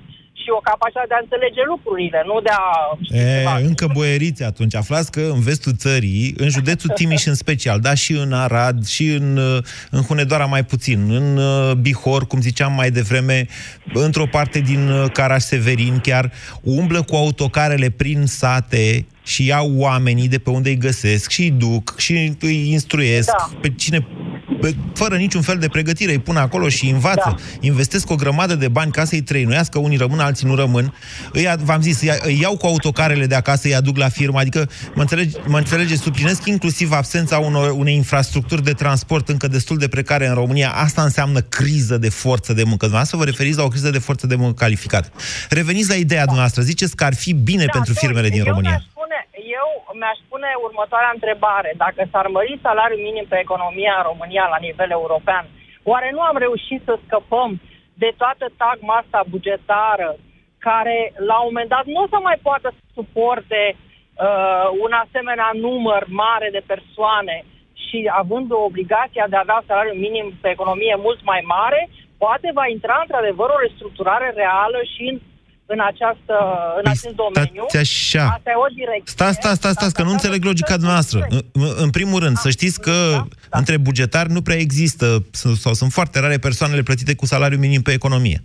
[0.43, 2.69] și o capacitate de a înțelege lucrurile, nu de a...
[3.09, 3.57] E, ceva.
[3.57, 4.75] încă boieriți atunci.
[4.75, 9.07] Aflați că în vestul țării, în județul Timiș în special, da, și în Arad, și
[9.07, 9.39] în,
[9.91, 13.47] în Hunedoara mai puțin, în uh, Bihor, cum ziceam mai devreme,
[13.93, 20.39] într-o parte din uh, Caraș-Severin chiar, umblă cu autocarele prin sate și iau oamenii de
[20.39, 23.51] pe unde îi găsesc și îi duc și îi instruiesc Da.
[23.61, 24.07] pe cine
[24.95, 27.23] fără niciun fel de pregătire, îi pun acolo și învață.
[27.25, 27.35] Da.
[27.61, 30.95] Investesc o grămadă de bani ca să-i trăinuiască, unii rămân, alții nu rămân.
[31.33, 34.09] Îi, ia- v-am zis, îi, ia- îi iau cu autocarele de acasă, îi aduc la
[34.09, 39.49] firmă, adică mă, înțelege, mă înțelege, suplinesc inclusiv absența unor, unei infrastructuri de transport încă
[39.49, 40.71] destul de precare în România.
[40.71, 42.79] Asta înseamnă criză de forță de muncă.
[42.79, 45.09] Dumneavoastră vă referiți la o criză de forță de muncă calificată.
[45.49, 46.63] Reveniți la ideea dumneavoastră.
[46.63, 48.85] Ziceți că ar fi bine pentru Da, firmele din eu România.
[49.55, 51.71] Mi-aș spune, eu mi-aș spune următoarea întrebare.
[51.77, 55.45] Dacă s-ar mări salariul minim pe economia în România la nivel european,
[55.83, 57.51] oare nu am reușit să scăpăm
[58.03, 60.17] de toată tagma asta bugetară
[60.59, 65.51] care la un moment dat nu o să mai poată să suporte uh, un asemenea
[65.67, 67.37] număr mare de persoane
[67.85, 71.81] și având o obligația de a avea salariu minim pe economie mult mai mare,
[72.19, 75.19] poate va intra într-adevăr o restructurare reală și în
[75.67, 76.35] în, această,
[76.81, 77.65] în acest domeniu.
[77.69, 78.25] Stați așa.
[78.37, 79.13] Asta e o direcție.
[79.17, 81.19] Stați, stați, stați, stați, că nu înțeleg logica dumneavoastră.
[81.31, 81.43] În,
[81.85, 82.97] în primul rând, să știți că
[83.51, 85.07] Da, între bugetari nu prea există,
[85.41, 88.39] s- sau sunt foarte rare persoanele plătite cu salariu minim pe economie.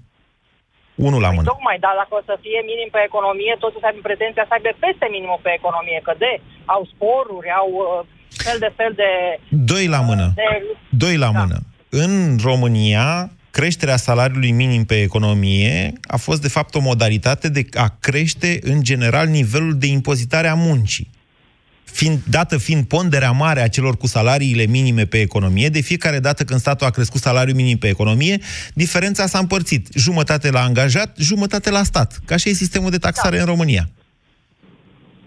[1.08, 1.48] Unul la mână.
[1.54, 4.54] Tocmai, dar dacă o să fie minim pe economie, toți o să aibă pretenția să
[4.56, 6.32] aibă peste minimul pe economie, că de,
[6.76, 8.06] au sporuri, au uh,
[8.46, 9.10] fel de fel de...
[9.74, 10.26] Doi la mână.
[10.42, 10.48] de
[11.04, 11.58] Doi la mână.
[12.04, 12.14] În
[12.50, 13.08] România,
[13.60, 18.82] creșterea salariului minim pe economie a fost, de fapt, o modalitate de a crește, în
[18.84, 21.10] general, nivelul de impozitare a muncii.
[21.84, 26.44] Fiind, dată fiind ponderea mare a celor cu salariile minime pe economie, de fiecare dată
[26.44, 28.38] când statul a crescut salariul minim pe economie,
[28.74, 29.88] diferența s-a împărțit.
[29.96, 32.20] Jumătate la angajat, jumătate la stat.
[32.26, 33.42] Ca așa e sistemul de taxare Da.
[33.42, 33.90] în România.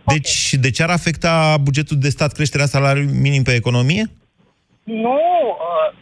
[0.07, 4.11] Deci, de ce ar afecta bugetul de stat creșterea salariului minim pe economie?
[4.85, 5.18] Nu,
[5.68, 5.97] uh,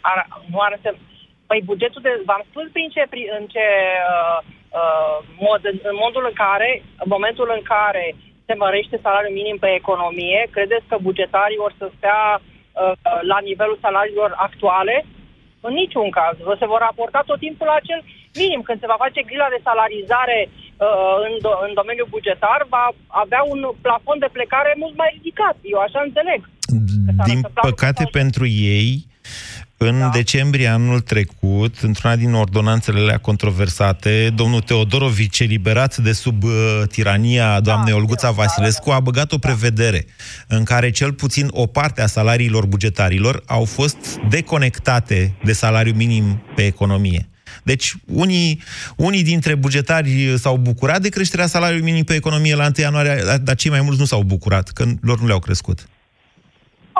[0.00, 0.94] ar, nu are să...
[1.52, 2.12] Păi bugetul de...
[2.28, 3.66] V-am spus prin ce, prin, în ce
[4.14, 4.38] uh,
[4.80, 6.70] uh, mod, în, în modul în care,
[7.04, 8.04] în momentul în care
[8.46, 12.94] se mărește salariul minim pe economie, credeți că bugetarii or să stea uh,
[13.32, 14.96] la nivelul salariilor actuale?
[15.66, 16.34] În niciun caz.
[16.60, 18.00] Se vor raporta tot timpul la acel
[18.40, 18.60] minim.
[18.66, 22.86] Când se va face grila de salarizare uh, în, do- în domeniul bugetar, va
[23.22, 25.56] avea un plafon de plecare mult mai ridicat.
[25.72, 26.40] Eu așa înțeleg.
[27.16, 28.44] s-ar Din întâmpla păcate lucrul pentru
[28.76, 28.90] ei,
[29.88, 30.08] în Da.
[30.08, 36.50] decembrie anul trecut, într-una din ordonanțele alea controversate, domnul Teodorovici, eliberat de sub uh,
[36.90, 40.06] tirania doamnei Da, Olguța da, Vasilescu, a băgat o prevedere
[40.48, 43.96] în care cel puțin o parte a salariilor bugetarilor au fost
[44.28, 47.26] deconectate de salariu minim pe economie.
[47.62, 48.62] Deci, unii,
[48.96, 53.56] unii dintre bugetari s-au bucurat de creșterea salariului minim pe economie la 1 ianuarie, dar
[53.56, 55.88] cei mai mulți nu s-au bucurat, că lor nu le-au crescut.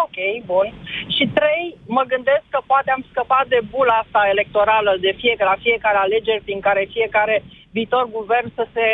[0.05, 0.19] Ok,
[0.53, 0.67] bun.
[1.17, 1.65] Și trei,
[1.97, 6.47] mă gândesc că poate am scăpat de bula asta electorală de fiecare, la fiecare alegeri
[6.47, 7.43] prin care fiecare
[7.77, 8.87] viitor guvern să se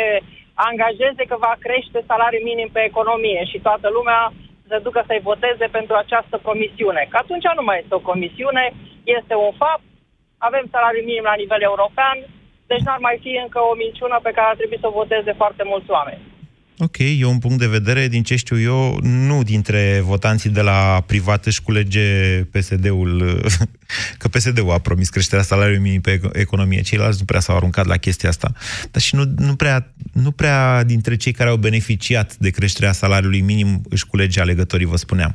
[0.53, 4.21] angajeze că va crește salariul minim pe economie și toată lumea
[4.61, 7.07] să se ducă să-i voteze pentru această promisiune.
[7.09, 8.65] Că atunci nu mai este o comisiune,
[9.17, 9.85] este un fapt,
[10.37, 12.17] avem salariul minim la nivel european,
[12.71, 15.63] deci n-ar mai fi încă o minciună pe care ar trebui să o voteze foarte
[15.71, 16.28] mulți oameni.
[16.81, 21.03] Ok, e un punct de vedere, din ce știu eu, nu dintre votanții de la
[21.07, 23.41] privat își culege PSD-ul,
[24.17, 27.85] că PSD-ul a promis creșterea salariului minim pe eco- economie, ceilalți nu prea s-au aruncat
[27.85, 28.51] la chestia asta,
[28.91, 33.41] dar și nu, nu, prea, nu prea dintre cei care au beneficiat de creșterea salariului
[33.41, 35.33] minim își culege alegătorii, vă spuneam.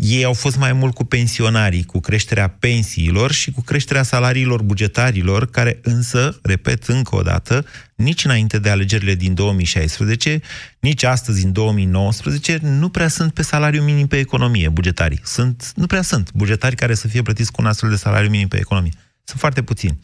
[0.00, 5.50] Ei au fost mai mult cu pensionarii, cu creșterea pensiilor și cu creșterea salariilor bugetarilor,
[5.50, 10.40] care însă, repet încă o dată, nici înainte de alegerile din 2016,
[10.80, 15.20] nici astăzi, în 2019, nu prea sunt pe salariu minim pe economie bugetarii.
[15.24, 18.48] Sunt, nu prea sunt bugetari care să fie plătiți cu un astfel de salariu minim
[18.48, 18.94] pe economie.
[19.24, 19.96] Sunt foarte puțini.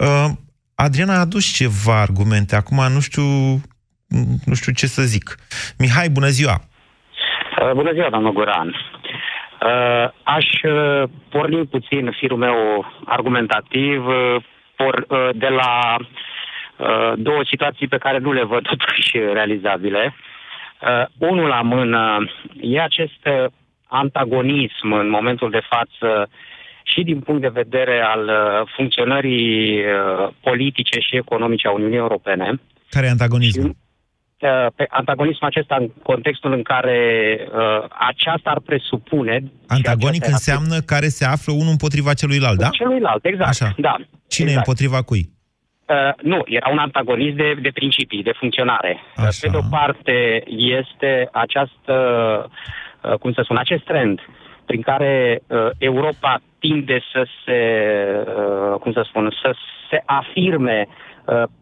[0.00, 0.28] Uh,
[0.74, 2.56] Adriana a adus ceva argumente.
[2.56, 3.26] Acum nu știu,
[4.44, 5.36] nu știu ce să zic.
[5.78, 6.56] Mihai, bună ziua!
[7.62, 8.68] Uh, Bună ziua, domnul Guran.
[8.68, 14.36] Uh, Aș uh, porni puțin firul meu argumentativ uh,
[14.76, 20.14] por, uh, de la uh, două situații pe care nu le văd totuși realizabile.
[20.80, 22.26] Uh, Unul la mână
[22.60, 23.44] e acest uh,
[23.86, 26.28] antagonism în momentul de față
[26.92, 32.60] și din punct de vedere al uh, funcționării uh, politice și economice a Uniunii Europene,
[32.90, 33.76] Care e antagonismul?
[34.40, 37.00] uh, pe antagonismul acesta în contextul în care
[37.40, 39.42] uh, aceasta ar presupune...
[39.66, 42.68] Antagonic și aceasta înseamnă care se află unul împotriva celuilalt, da?
[42.68, 43.48] Celuilalt, exact.
[43.48, 43.74] Așa.
[43.76, 43.96] Da.
[44.28, 44.66] Cine e exact.
[44.66, 45.36] împotriva cui?
[45.88, 49.00] Uh, nu, era un antagonism de, de principii, de funcționare.
[49.16, 49.38] Uh, Așa.
[49.40, 50.42] Pe de o parte
[50.78, 51.94] este această,
[53.02, 54.20] uh, cum să spun, acest trend
[54.68, 57.60] prin care uh, Europa tinde să se,
[58.26, 59.54] uh, cum să spun, să
[59.90, 61.08] se afirme uh,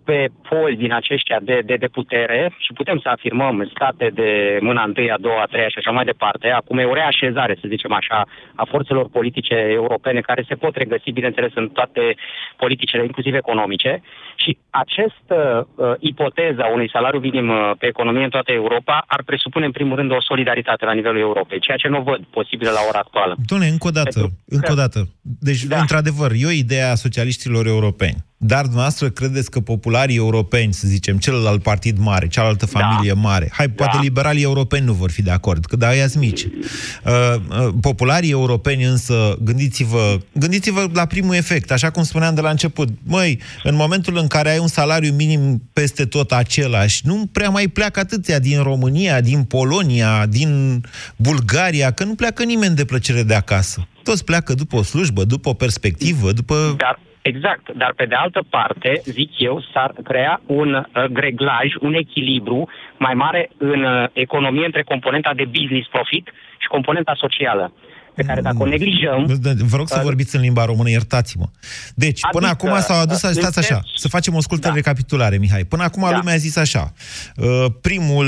[0.05, 4.83] pe poli din aceștia de, de, de putere și putem să afirmăm state de mâna
[4.83, 6.48] întâi, a doua, a treia și așa mai departe.
[6.48, 8.18] Acum e o reașezare, să zicem așa,
[8.55, 12.14] a forțelor politice europene care se pot regăsi, bineînțeles, în toate
[12.57, 14.02] politicile, inclusiv economice.
[14.37, 15.37] Și această
[15.74, 19.72] uh, ipoteză a unui salariu minim uh, pe economie în toată Europa ar presupune, în
[19.79, 23.35] primul rând, o solidaritate la nivelul Europei, ceea ce nu văd posibil la ora actuală.
[23.46, 24.98] Doamne, încă o dată, Pentru încă că- o dată.
[25.40, 25.74] Deci, da.
[25.74, 25.81] Da.
[25.81, 28.16] într-adevăr, e o idee a socialiștilor europeni.
[28.38, 33.20] Dar dumneavoastră credeți că popularii europeni, să zicem, celălalt partid mare, cealaltă familie da.
[33.20, 34.03] mare, hai, poate Da.
[34.03, 36.44] liberalii europeni nu vor fi de acord, că da, ăia mici.
[36.44, 37.12] Uh,
[37.49, 42.88] uh, popularii europeni însă, gândiți-vă, gândiți-vă la primul efect, așa cum spuneam de la început.
[43.03, 47.68] Măi, în momentul în care ai un salariu minim peste tot același, nu prea mai
[47.68, 50.83] pleacă atâția din România, din Polonia, din
[51.16, 53.88] Bulgaria, că nu pleacă nimeni de plăcere de acasă.
[54.03, 56.75] Toți pleacă după o slujbă, după o perspectivă, după...
[56.79, 56.99] Dar
[57.32, 62.68] Exact, dar pe de altă parte, zic eu, s-ar crea un uh, greglaj, un echilibru
[62.98, 66.26] mai mare în uh, economie între componenta de business profit
[66.58, 67.72] și componenta socială
[68.14, 69.40] pe care dacă o neglijăm...
[69.72, 71.46] Vă rog să vorbiți în limba română, iertați-mă.
[71.94, 74.74] Deci, adică, până acum s-au adus, stați așa, să facem o scurtă da.
[74.74, 75.64] recapitulare, Mihai.
[75.64, 76.16] Până acum da.
[76.16, 76.92] lumea a zis așa,
[77.36, 77.46] uh,
[77.80, 78.26] primul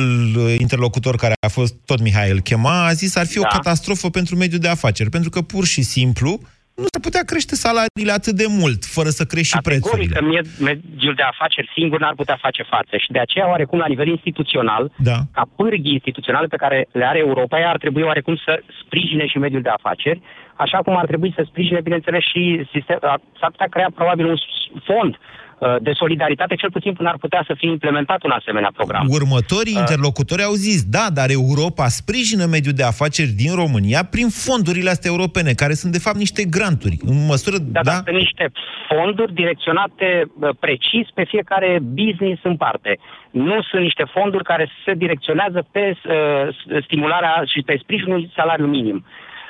[0.58, 3.40] interlocutor care a fost, tot Mihai îl chema, a zis ar fi da.
[3.40, 6.40] o catastrofă pentru mediul de afaceri, pentru că pur și simplu
[6.83, 10.14] nu se putea crește salariile atât de mult, fără să crești și prețurile.
[10.14, 10.25] că
[10.71, 14.93] mediul de afaceri singur n-ar putea face față și de aceea oarecum la nivel instituțional,
[15.11, 15.19] da.
[15.37, 19.62] ca pârghii instituționale pe care le are Europa, ar trebui oarecum să sprijine și mediul
[19.62, 20.23] de afaceri,
[20.57, 22.99] așa cum ar trebui să sprijine, bineînțeles, și sistem,
[23.41, 24.37] s-ar putea crea probabil un
[24.85, 25.47] fond Uh,
[25.81, 29.07] de solidaritate, cel puțin până ar putea să fie implementat un asemenea program.
[29.11, 34.29] Următorii uh, interlocutori au zis, da, dar Europa sprijină mediul de afaceri din România prin
[34.29, 37.57] fondurile astea europene, care sunt de fapt niște granturi, în măsură...
[37.59, 37.90] Da, da?
[37.90, 38.51] sunt niște
[38.88, 42.99] fonduri direcționate uh, precis pe fiecare business în parte.
[43.31, 49.05] Nu sunt niște fonduri care se direcționează pe uh, stimularea și pe sprijinul salariului minim.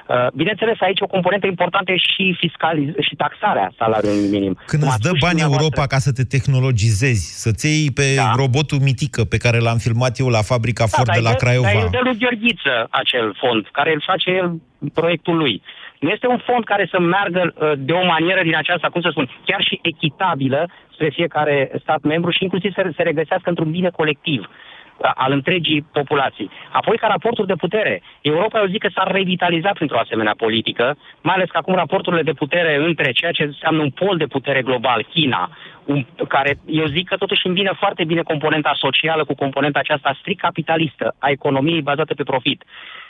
[0.09, 4.59] Uh, Uh, bineînțeles, aici o componentă importantă e și fiscaliz- și taxarea salariului minim.
[4.66, 8.33] Când îți dă bani Europa ca să te tehnologizezi, să-ți iei pe da.
[8.40, 11.68] robotul Mitică pe care l-am filmat eu la fabrica da, Ford de la Craiova.
[11.73, 14.49] Dar e de lui Gheorghiță acel fond, care îl face el
[15.01, 15.62] proiectul lui.
[16.01, 19.09] Nu este un fond care să meargă uh, de o manieră din aceasta, cum să
[19.11, 20.61] spun, chiar și echitabilă
[20.94, 24.40] spre fiecare stat membru și inclusiv să se regăsească într-un bine colectiv
[25.00, 26.50] al întregii populații.
[26.72, 31.34] Apoi, ca raporturi de putere, Europa, eu zic că s-a revitalizat printr-o asemenea politică, mai
[31.34, 35.06] ales că acum raporturile de putere între ceea ce înseamnă un pol de putere global,
[35.12, 40.16] China, un, care eu zic că totuși îmbină foarte bine componenta socială cu componenta aceasta
[40.20, 42.64] strict capitalistă a economiei bazată pe profit.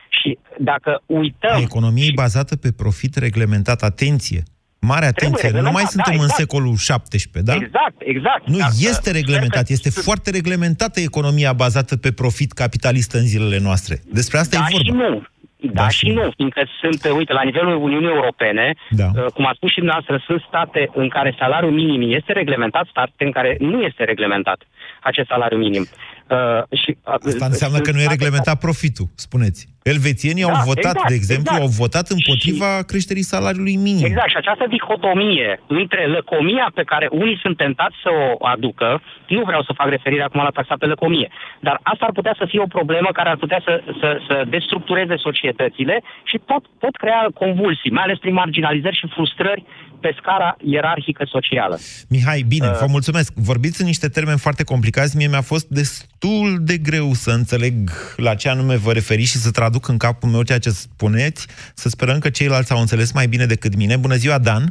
[0.08, 1.54] Și dacă uităm...
[1.54, 4.42] A economiei bazată pe profit reglementat, atenție,
[4.80, 6.30] Mare atenție, nu mai suntem da, exact.
[6.30, 7.54] în secolul XVII, da?
[7.54, 8.46] Exact, exact.
[8.46, 14.00] Nu, dar, este reglementat, este foarte reglementată economia bazată pe profit capitalist în zilele noastre.
[14.12, 14.84] Despre asta da e vorba.
[14.84, 15.22] Și nu.
[15.60, 19.08] Da, da și nu, fiindcă sunt, uite, la nivelul Uniunii Europene, da.
[19.14, 23.24] Uh, cum a spus și dumneavoastră, sunt state în care salariul minim este reglementat, state
[23.24, 24.58] în care nu este reglementat
[25.02, 25.86] acest salariu minim.
[26.28, 29.68] Uh, și, uh, Asta înseamnă că nu e reglementat profitul, spuneți.
[29.82, 31.66] Elvețienii da, au votat, exact, de exemplu, exact.
[31.66, 34.06] au votat împotriva și, creșterii salariului minim.
[34.10, 39.42] Exact, și această dihotomie între lăcomia pe care unii sunt tentați să o aducă, nu
[39.48, 41.28] vreau să fac referire acum la taxa pe lăcomie,
[41.60, 45.16] dar asta ar putea să fie o problemă care ar putea să, să, să destructureze
[45.16, 49.64] societățile și pot, pot crea convulsii, mai ales prin marginalizări și frustrări
[50.00, 51.78] pe scara ierarhică socială.
[52.08, 53.32] Mihai, bine, uh, vă mulțumesc.
[53.34, 55.16] Vorbiți în niște termeni foarte complicați.
[55.16, 57.74] Mie mi-a fost destul de greu să înțeleg
[58.16, 61.46] la ce anume vă referiți și să traduc în capul meu ceea ce spuneți.
[61.74, 63.96] Să sperăm că ceilalți au înțeles mai bine decât mine.
[63.96, 64.62] Bună ziua, Dan!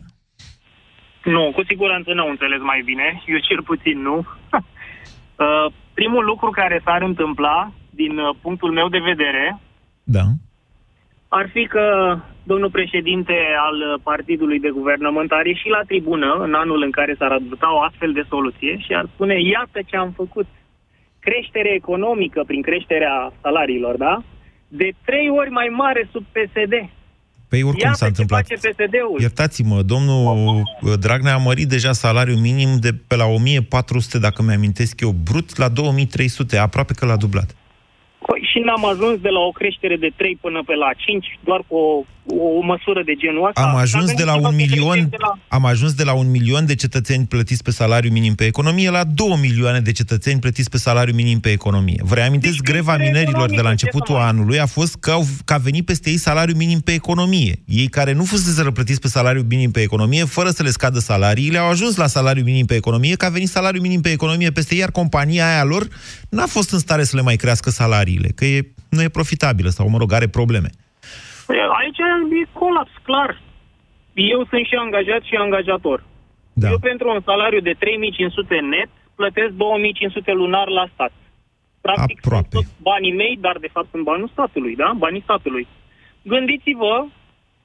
[1.24, 3.24] Nu, cu siguranță nu au înțeles mai bine.
[3.26, 4.18] Eu cel puțin nu.
[4.56, 9.60] uh, primul lucru care s-ar întâmpla, din uh, punctul meu de vedere,
[10.04, 10.26] da.
[11.28, 13.34] ar fi că domnul președinte
[13.68, 17.82] al partidului de guvernământ are și la tribună în anul în care s-ar adopta o
[17.82, 20.48] astfel de soluție și ar spune iată ce am făcut.
[21.20, 24.24] Creștere economică prin creșterea salariilor, da?
[24.68, 26.90] De trei ori mai mare sub PSD.
[27.48, 28.48] Păi oricum Iată s-a întâmplat.
[29.20, 30.64] Iertați-mă, domnul
[31.00, 35.70] Dragnea a mărit deja salariul minim de pe la 1400, dacă mi-amintesc eu, brut, la
[35.70, 37.56] 2300, aproape că l-a dublat.
[38.26, 41.62] Păi și n-am ajuns de la o creștere de 3 până pe la 5, doar
[41.68, 42.06] cu o,
[42.60, 43.62] o măsură de genul ăsta.
[43.62, 45.38] Am ajuns, de la un milion, de la...
[45.48, 49.04] am ajuns de la un milion de cetățeni plătiți pe salariu minim pe economie la
[49.04, 52.02] 2 milioane de cetățeni plătiți pe salariu minim pe economie.
[52.04, 55.58] Vă reamintesc, deci, greva minerilor de la începutul anului a fost că, au, că a
[55.58, 57.60] venit peste ei salariu minim pe economie.
[57.66, 61.58] Ei care nu fusese plătiți pe salariu minim pe economie, fără să le scadă salariile,
[61.58, 64.74] au ajuns la salariu minim pe economie, că a venit salariu minim pe economie peste
[64.74, 65.88] ei, iar compania aia lor
[66.30, 67.70] n-a fost în stare să le mai crească
[68.08, 70.70] salariile, că e, nu e profitabilă sau, mă rog, are probleme.
[71.46, 72.00] Păi, aici
[72.42, 73.42] e colaps, clar.
[74.14, 76.04] Eu sunt și angajat și angajator.
[76.54, 76.70] Da.
[76.70, 81.14] Eu pentru un salariu de 3500 net plătesc 2500 lunar la stat.
[81.82, 82.48] Practic Aproape.
[82.50, 84.90] sunt tot banii mei, dar de fapt sunt banii statului, da?
[84.98, 85.68] Banii statului.
[86.22, 87.06] Gândiți-vă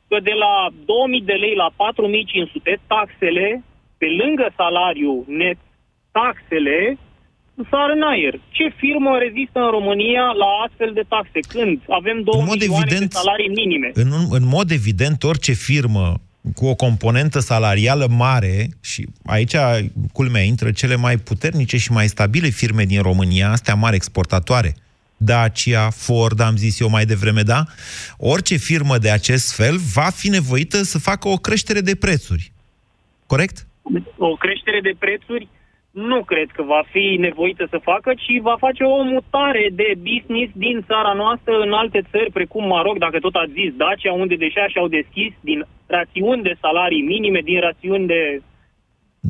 [0.08, 3.64] că de la 2000 de lei la 4500 taxele,
[3.98, 5.58] pe lângă salariu net,
[6.18, 6.98] taxele
[7.70, 8.40] sar în aer.
[8.50, 11.38] Ce firmă rezistă în România la astfel de taxe?
[11.48, 13.90] Când avem 2 în mod milioane evident, de salarii minime?
[13.94, 16.14] În, în mod evident, orice firmă
[16.54, 19.54] cu o componentă salarială mare, și aici,
[20.12, 24.74] culmea, intră cele mai puternice și mai stabile firme din România, astea mari exportatoare,
[25.16, 27.64] Dacia, Ford, am zis eu mai devreme, da?
[28.18, 32.52] Orice firmă de acest fel va fi nevoită să facă o creștere de prețuri.
[33.26, 33.66] Corect?
[34.18, 35.48] o creștere de prețuri
[35.92, 40.52] nu cred că va fi nevoită să facă, ci va face o mutare de business
[40.54, 44.66] din țara noastră în alte țări, precum Maroc, dacă tot ați zis, Dacia, unde deja
[44.68, 48.42] și-au deschis din rațiuni de salarii minime, din rațiuni de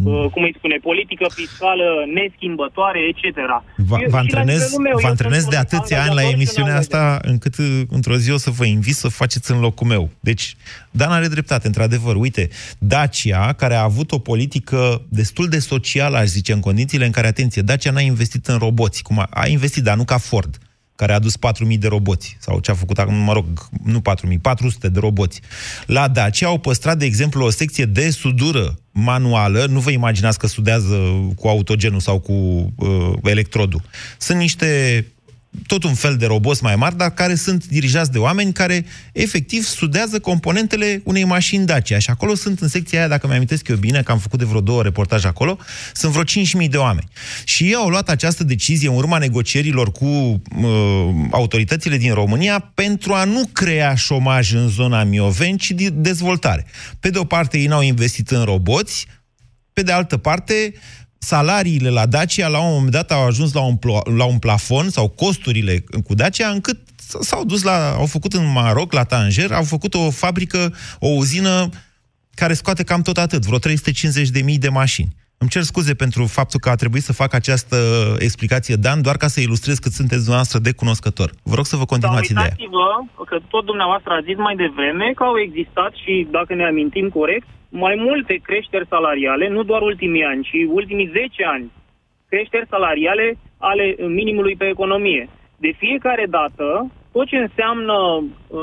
[0.04, 3.36] uh, cum îi spune, politică fiscală neschimbătoare, etc.
[3.76, 5.98] Vă, Eu- vă și la antrenez, nivelul meu, vă eu antrenez sunt de un atâția
[5.98, 8.94] ani la angajator și emisiunea un asta, încât uh, într-o zi o să vă invit
[8.94, 10.10] să faceți în locul meu.
[10.20, 10.56] Deci,
[10.90, 12.16] Dan are dreptate, într-adevăr.
[12.16, 17.10] Uite, Dacia, care a avut o politică destul de socială, aș zice, în condițiile în
[17.10, 20.58] care, atenție, Dacia n-a investit în roboți, cum a, a investit, dar nu ca Ford
[20.96, 24.40] care a adus 4.000 de roboți, sau ce a făcut acum, mă rog, nu 4.000,
[24.42, 25.40] 400 de roboți.
[25.86, 30.46] La Dacia au păstrat, de exemplu, o secție de sudură manuală, nu vă imaginați că
[30.46, 30.96] sudează
[31.36, 32.32] cu autogenul sau cu
[32.76, 33.82] uh, electrodul.
[34.18, 35.06] Sunt niște
[35.66, 39.64] tot un fel de roboți mai mari, dar care sunt dirijați de oameni care efectiv
[39.64, 41.98] studează componentele unei mașini Dacia.
[41.98, 44.60] Și acolo sunt în secția aia, dacă mi-amintesc eu bine, că am făcut de vreo
[44.60, 45.58] două reportaje acolo,
[45.92, 47.08] sunt vreo 5.000 de oameni.
[47.44, 53.12] Și ei au luat această decizie în urma negocierilor cu uh, autoritățile din România pentru
[53.12, 56.66] a nu crea șomaj în zona Mioveni, ci de dezvoltare.
[57.00, 59.06] Pe de o parte, ei n-au investit în roboți,
[59.72, 60.74] pe de altă parte,
[61.22, 64.88] salariile la Dacia la un moment dat au ajuns la un, plo- la un plafon
[64.90, 69.52] sau costurile cu Dacia încât s- s-au dus la, au făcut în Maroc, la Tanger,
[69.52, 71.68] au făcut o fabrică, o uzină
[72.34, 75.14] care scoate cam tot atât, vreo 350.000 de mașini.
[75.38, 77.76] Îmi cer scuze pentru faptul că a trebuit să fac această
[78.18, 81.30] explicație, Dan, doar ca să ilustrez cât sunteți dumneavoastră de cunoscător.
[81.42, 82.56] Vă rog să vă continuați Dar ideea.
[82.58, 87.08] uitați-vă că tot dumneavoastră a zis mai devreme că au existat și, dacă ne amintim
[87.18, 87.46] corect,
[87.84, 91.70] mai multe creșteri salariale, nu doar ultimii ani, ci ultimii 10 ani,
[92.28, 93.26] creșteri salariale
[93.58, 95.28] ale minimului pe economie.
[95.56, 96.66] De fiecare dată,
[97.12, 97.96] tot ce înseamnă,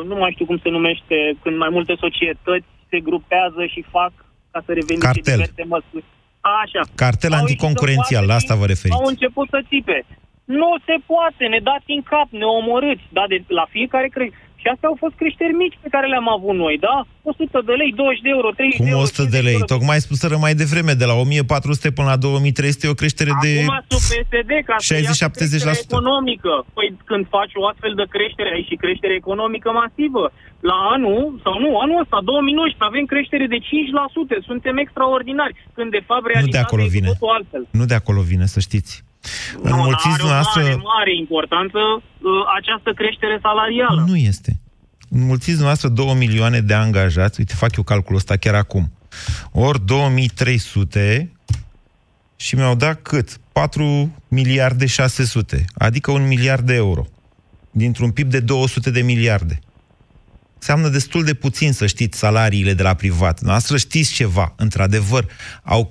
[0.09, 4.11] nu mai știu cum se numește, când mai multe societăți se grupează și fac
[4.51, 5.33] ca să revendice Cartel.
[5.33, 6.05] diverse măsuri.
[6.63, 6.81] Așa.
[7.03, 9.01] Cartel Au anticoncurențial, ieșit la în asta vă față și referiți.
[9.01, 9.97] Au început să țipe.
[10.59, 14.67] Nu se poate, ne dați în cap, ne omorâți, dar de, la fiecare cre- Și
[14.73, 16.95] astea au fost creșteri mici pe care le-am avut noi, da?
[17.31, 19.03] 100 de lei, 20 de euro, 30 de Cum euro.
[19.07, 19.59] 100 de lei?
[19.73, 23.51] Tocmai spuseră mai devreme, de la 1400 până la 2300 e o creștere de...
[23.59, 25.01] Acum sub PSD ca să 60-70%.
[25.07, 26.53] iasă creștere economică.
[26.77, 30.25] Păi când faci o astfel de creștere, ai și creștere economică masivă.
[30.69, 34.49] La anul, sau nu, anul ăsta, 2019, avem creștere de 5%.
[34.49, 35.53] Suntem extraordinari.
[35.77, 37.07] Când de fapt Nu de realitatea acolo e cu vine.
[37.11, 37.63] totul altfel.
[37.79, 38.93] Nu de acolo vine, să știți.
[39.63, 40.61] Nu, Înmulțiți are o dumneavoastră...
[40.61, 44.03] mare, mare importanță uh, această creștere salarială.
[44.07, 44.59] Nu este.
[45.09, 48.91] Înmulțiți dumneavoastră 2 milioane de angajați, uite, fac eu calculul ăsta chiar acum,
[49.51, 51.31] ori 2300
[52.35, 53.39] și mi-au dat cât?
[53.51, 57.05] 4 miliarde 600, adică un miliard de euro,
[57.71, 59.59] dintr-un PIB de 200 de miliarde.
[60.55, 63.41] Înseamnă destul de puțin să știți salariile de la privat.
[63.41, 65.25] Noastră știți ceva, într-adevăr,
[65.63, 65.89] au,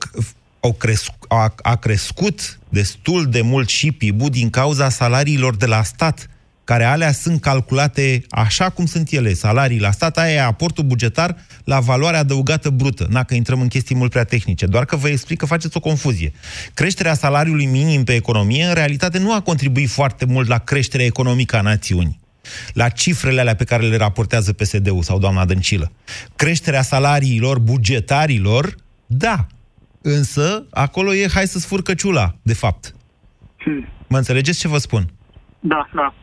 [0.61, 5.82] au cresc, a, a crescut destul de mult și PIB-ul din cauza salariilor de la
[5.82, 6.28] stat,
[6.64, 9.34] care alea sunt calculate așa cum sunt ele.
[9.34, 13.06] Salarii la stat, aia e aportul bugetar la valoarea adăugată brută.
[13.11, 15.80] Na, că intrăm în chestii mult prea tehnice, doar că vă explic că faceți o
[15.80, 16.32] confuzie.
[16.74, 21.56] Creșterea salariului minim pe economie, în realitate, nu a contribuit foarte mult la creșterea economică
[21.56, 22.20] a națiunii
[22.72, 25.92] la cifrele alea pe care le raportează PSD-ul sau doamna Dăncilă.
[26.36, 28.74] Creșterea salariilor bugetarilor,
[29.06, 29.46] da.
[30.03, 32.94] Însă, acolo e hai să-ți fur căciula, de fapt.
[34.09, 35.03] Mă înțelegeți ce vă spun?
[35.61, 36.14] Da, da.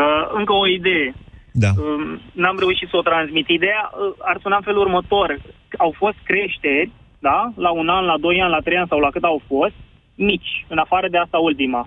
[0.00, 1.14] Uh, încă o idee.
[1.52, 1.70] Da.
[1.76, 3.48] Um, n-am reușit să o transmit.
[3.48, 5.40] Ideea uh, ar suna în felul următor.
[5.78, 7.52] Au fost creșteri, da?
[7.56, 9.74] La un an, la doi ani, la trei ani sau la cât au fost,
[10.14, 11.86] mici, în afară de asta ultima.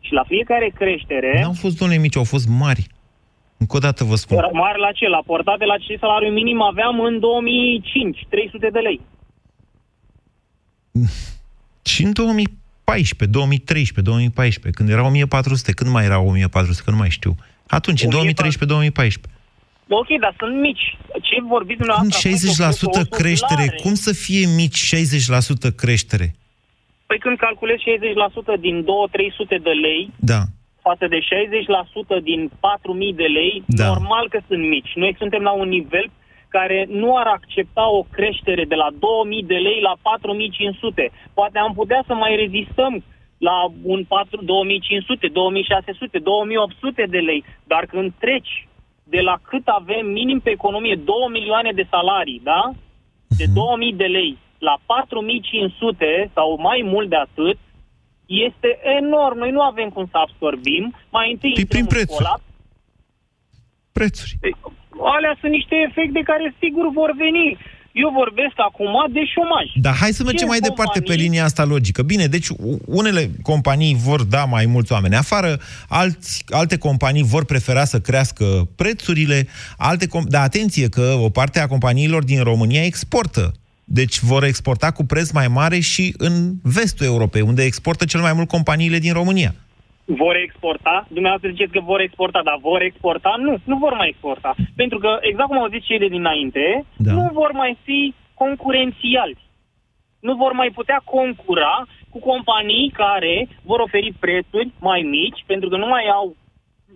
[0.00, 1.38] Și la fiecare creștere...
[1.40, 2.86] Nu au fost, domnule mici, au fost mari.
[3.58, 4.36] Încă o dată vă spun.
[4.52, 5.08] Mare la ce?
[5.08, 9.00] La portat de la ce salariu minim aveam în 2005, 300 de lei.
[11.82, 17.10] Și în 2014, 2013, 2014, când era 1400, când mai era 1400, că nu mai
[17.10, 17.34] știu.
[17.66, 19.36] Atunci, în 2013-2014.
[19.88, 20.96] Ok, dar sunt mici.
[21.22, 22.28] Ce vorbiți dumneavoastră?
[22.28, 22.36] În
[23.04, 23.66] 60% creștere.
[23.82, 26.34] Cum să fie mici 60% creștere?
[27.06, 30.40] Păi când calculezi 60% din 2-300 de lei, Da.
[30.82, 33.86] față de 60% din 4.000 de lei, Da.
[33.86, 34.92] normal că sunt mici.
[34.94, 36.06] Noi suntem la un nivel
[36.48, 38.96] care nu ar accepta o creștere de la 2.000
[39.46, 40.00] de lei la 4.500.
[41.34, 43.04] Poate am putea să mai rezistăm
[43.38, 44.48] la un 4, 2.500, 2.600,
[47.04, 48.68] 2.800 de lei, dar când treci
[49.04, 52.70] de la cât avem minim pe economie, 2 milioane de salarii, da?
[53.28, 53.50] De 2.000
[53.96, 54.76] de lei la
[56.28, 57.58] 4.500 sau mai mult de atât,
[58.26, 59.38] este enorm.
[59.38, 60.94] Noi nu avem cum să absorbim.
[61.10, 62.24] Mai întâi Păi prin intrăm în prețuri.
[62.24, 62.42] colaps.
[63.92, 64.38] Prețuri.
[65.16, 67.48] Alea sunt niște efecte care sigur vor veni.
[67.92, 69.66] Eu vorbesc acum de șomaj.
[69.86, 72.02] Dar hai să mergem Ce mai departe pe companii- linia asta logică.
[72.02, 77.44] Bine, deci u- unele companii vor da mai mulți oameni afară, alți, alte companii vor
[77.44, 82.84] prefera să crească prețurile, alte com- dar atenție că o parte a companiilor din România
[82.84, 83.52] exportă.
[83.84, 88.32] Deci vor exporta cu preț mai mare și în vestul Europei, unde exportă cel mai
[88.32, 89.54] mult companiile din România.
[90.22, 90.94] Vor exporta?
[91.16, 93.30] Dumneavoastră ziceți că vor exporta, dar vor exporta?
[93.46, 94.54] Nu, nu vor mai exporta.
[94.76, 97.12] Pentru că, exact cum au zis cei de dinainte, Da.
[97.12, 99.36] nu vor mai fi concurențiali.
[100.20, 101.74] Nu vor mai putea concura
[102.12, 106.36] cu companii care vor oferi prețuri mai mici, pentru că nu mai au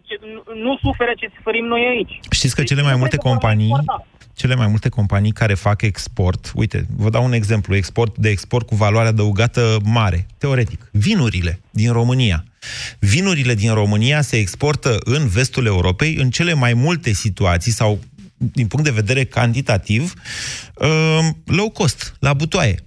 [0.06, 2.14] ce, nu, nu suferă ce suferim noi aici.
[2.30, 4.06] Știți că Deci cele nu mai cred multe că vor mai companii, exporta.
[4.40, 8.66] cele mai multe companii care fac export, uite, vă dau un exemplu, export de export
[8.66, 12.38] cu valoare adăugată mare, teoretic, vinurile din România.
[12.98, 18.00] Vinurile din România se exportă în vestul Europei în cele mai multe situații sau
[18.36, 20.14] din punct de vedere cantitativ,
[20.74, 22.86] uh, low cost, la butoaie.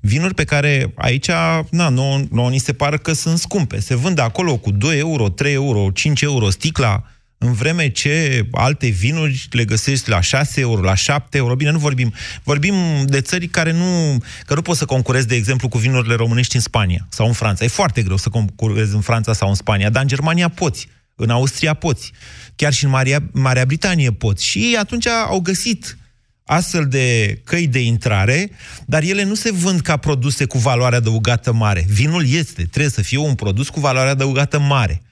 [0.00, 1.30] Vinuri pe care aici,
[1.70, 3.80] na, nouă, nouă ni se pare că sunt scumpe.
[3.80, 7.04] Se vând acolo cu 2 euro, 3 euro, 5 euro sticla,
[7.42, 11.54] în vreme ce alte vinuri le găsești la 6 euro, la 7 euro.
[11.54, 12.14] Bine, nu vorbim.
[12.42, 12.74] Vorbim
[13.04, 16.60] de țări care nu, că nu poți să concurezi, de exemplu, cu vinurile românești în
[16.60, 17.64] Spania sau în Franța.
[17.64, 20.88] E foarte greu să concurezi în Franța sau în Spania, dar în Germania poți.
[21.14, 22.12] În Austria poți.
[22.56, 24.44] Chiar și în Marea, Marea Britanie poți.
[24.44, 25.98] Și ei atunci au găsit
[26.44, 28.50] astfel de căi de intrare,
[28.86, 31.84] dar ele nu se vând ca produse cu valoare adăugată mare.
[31.88, 35.02] Vinul este, trebuie să fie un produs cu valoare adăugată mare.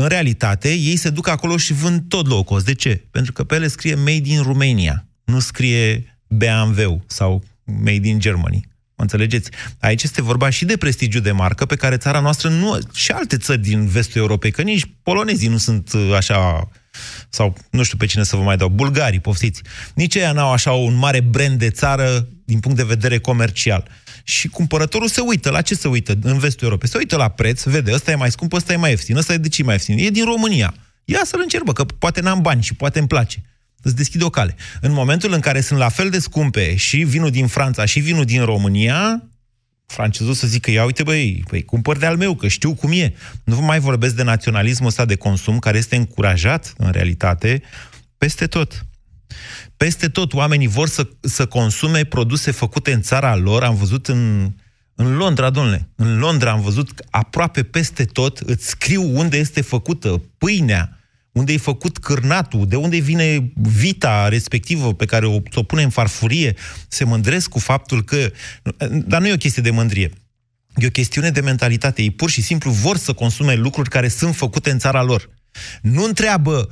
[0.00, 2.64] În realitate, ei se duc acolo și vând tot low cost.
[2.64, 3.04] De ce?
[3.10, 8.68] Pentru că pe ele scrie Made in Romania, nu scrie BMW sau Made in Germany.
[8.96, 9.50] Mă înțelegeți?
[9.80, 12.78] Aici este vorba și de prestigiu de marcă pe care țara noastră nu...
[12.94, 16.68] și alte țări din vestul Europei, că nici polonezii nu sunt uh, așa
[17.28, 19.62] sau nu știu pe cine să vă mai dau, bulgarii, poftiți.
[19.94, 23.88] Nici ei n-au așa un mare brand de țară din punct de vedere comercial.
[24.30, 25.50] Și cumpărătorul se uită.
[25.50, 26.88] La ce se uită în vestul Europei?
[26.88, 29.36] Se uită la preț, vede, ăsta e mai scump, ăsta e mai ieftin, ăsta e
[29.36, 29.98] de ce e mai ieftin?
[29.98, 30.74] E din România.
[31.04, 33.42] Ia să-l încerc, bă, că poate n-am bani și poate îmi place.
[33.82, 34.56] Îți deschide o cale.
[34.80, 38.24] În momentul în care sunt la fel de scumpe și vinul din Franța și vinul
[38.24, 39.22] din România,
[39.86, 43.14] francezul să zică, ia uite băi, păi cumpăr de al meu, că știu cum e.
[43.44, 47.62] Nu vă mai vorbesc de naționalismul ăsta de consum, care este încurajat, în realitate,
[48.18, 48.84] peste tot.
[49.84, 53.62] Peste tot oamenii vor să, să consume produse făcute în țara lor.
[53.62, 54.52] Am văzut în,
[54.94, 59.60] în Londra, domnule, în Londra am văzut că aproape peste tot îți scriu unde este
[59.60, 61.00] făcută pâinea,
[61.32, 65.90] unde e făcut cârnatul, de unde vine vita respectivă pe care o, o pune în
[65.90, 66.56] farfurie,
[66.88, 68.30] se mândresc cu faptul că...
[68.90, 70.10] Dar nu e o chestie de mândrie.
[70.76, 72.02] E o chestiune de mentalitate.
[72.02, 75.30] Ei pur și simplu vor să consume lucruri care sunt făcute în țara lor.
[75.82, 76.68] Nu întreabă,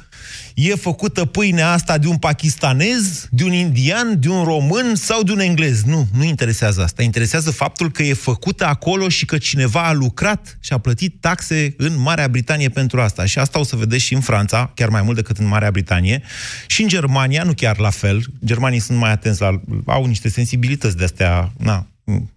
[0.54, 5.32] e făcută pâinea asta de un pakistanez, de un indian, de un român sau de
[5.32, 5.82] un englez.
[5.82, 7.02] Nu, nu interesează asta.
[7.02, 11.74] Interesează faptul că e făcută acolo și că cineva a lucrat și a plătit taxe
[11.76, 13.24] în Marea Britanie pentru asta.
[13.24, 16.22] Și asta o să vedeți și în Franța, chiar mai mult decât în Marea Britanie,
[16.66, 18.24] și în Germania, nu chiar la fel.
[18.44, 19.60] Germanii sunt mai atenți la...
[19.86, 21.86] au niște sensibilități de astea, na,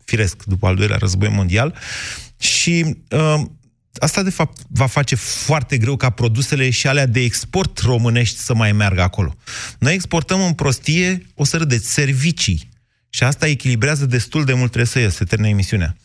[0.05, 1.75] firesc, după al doilea război mondial.
[2.39, 2.95] Și...
[3.09, 3.41] Uh,
[3.99, 8.53] Asta, de fapt, va face foarte greu ca produsele și alea de export românești să
[8.53, 9.35] mai meargă acolo.
[9.79, 12.69] Noi exportăm în prostie o să de servicii.
[13.13, 15.95] Și asta echilibrează destul de mult, trebuie să ies, se termină emisiunea.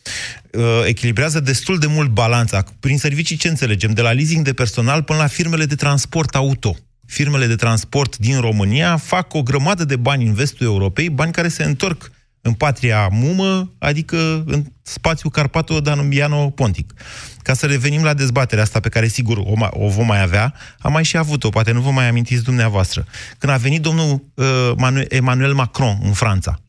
[0.51, 2.63] Uh, echilibrează destul de mult balanța.
[2.79, 3.91] Prin servicii ce înțelegem?
[3.91, 6.75] De la leasing de personal până la firmele de transport auto.
[7.05, 11.47] Firmele de transport din România fac o grămadă de bani în vestul Europei, bani care
[11.47, 12.11] se întorc
[12.41, 16.93] în patria mumă, adică în spațiul Carpato-Danubiano-Pontic.
[17.41, 20.53] Ca să revenim la dezbaterea asta pe care sigur o, ma- o vom mai avea,
[20.79, 23.05] am mai și avut-o, poate nu vă mai amintiți dumneavoastră.
[23.37, 26.61] Când a venit domnul uh, Manu- Emmanuel Macron în Franța,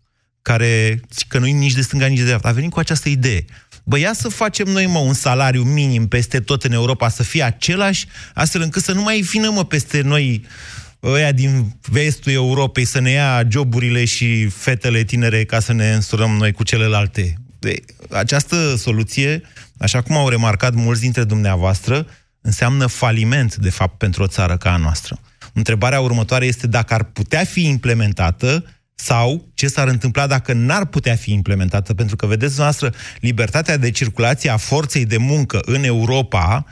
[0.43, 3.45] care, că nu e nici de stânga, nici de dreapta, a venit cu această idee.
[3.85, 7.43] Bă, ia să facem noi, mă, un salariu minim peste tot în Europa să fie
[7.43, 10.47] același, astfel încât să nu mai vină, mă, peste noi
[11.03, 16.31] ăia din vestul Europei să ne ia joburile și fetele tinere ca să ne însurăm
[16.31, 17.35] noi cu celelalte.
[17.59, 19.43] De, această soluție,
[19.79, 22.07] așa cum au remarcat mulți dintre dumneavoastră,
[22.41, 25.21] înseamnă faliment, de fapt, pentru o țară ca a noastră.
[25.53, 31.15] Întrebarea următoare este dacă ar putea fi implementată sau ce s-ar întâmpla dacă n-ar putea
[31.15, 36.65] fi implementată, pentru că, vedeți noastră, libertatea de circulație a forței de muncă în Europa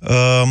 [0.00, 0.42] uh,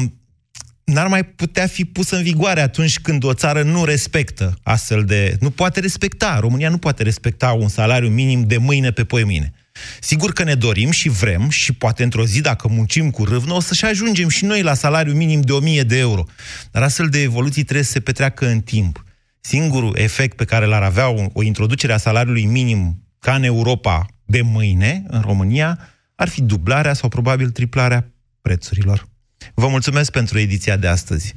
[0.92, 5.38] n-ar mai putea fi pusă în vigoare atunci când o țară nu respectă astfel de...
[5.40, 6.40] Nu poate respecta.
[6.40, 9.54] România nu poate respecta un salariu minim de mâine pe poi mâine.
[10.00, 13.60] Sigur că ne dorim și vrem și poate într-o zi, dacă muncim cu râvnă, o
[13.60, 16.24] să-și ajungem și noi la salariu minim de 1000 de euro.
[16.72, 19.04] Dar astfel de evoluții trebuie să se petreacă în timp.
[19.42, 24.06] Singurul efect pe care l-ar avea o, o introducere a salariului minim ca în Europa
[24.26, 25.80] de mâine, în România,
[26.16, 28.12] ar fi dublarea sau probabil triplarea
[28.42, 29.08] prețurilor.
[29.54, 31.36] Vă mulțumesc pentru ediția de astăzi.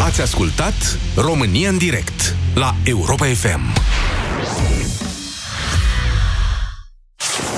[0.00, 3.60] Ați ascultat România în direct la Europa FM.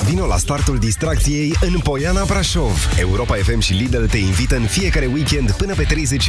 [0.09, 2.89] Vino la startul distracției în Poiana Brașov.
[2.99, 6.27] Europa FM și Lidl te invită în fiecare weekend până pe 30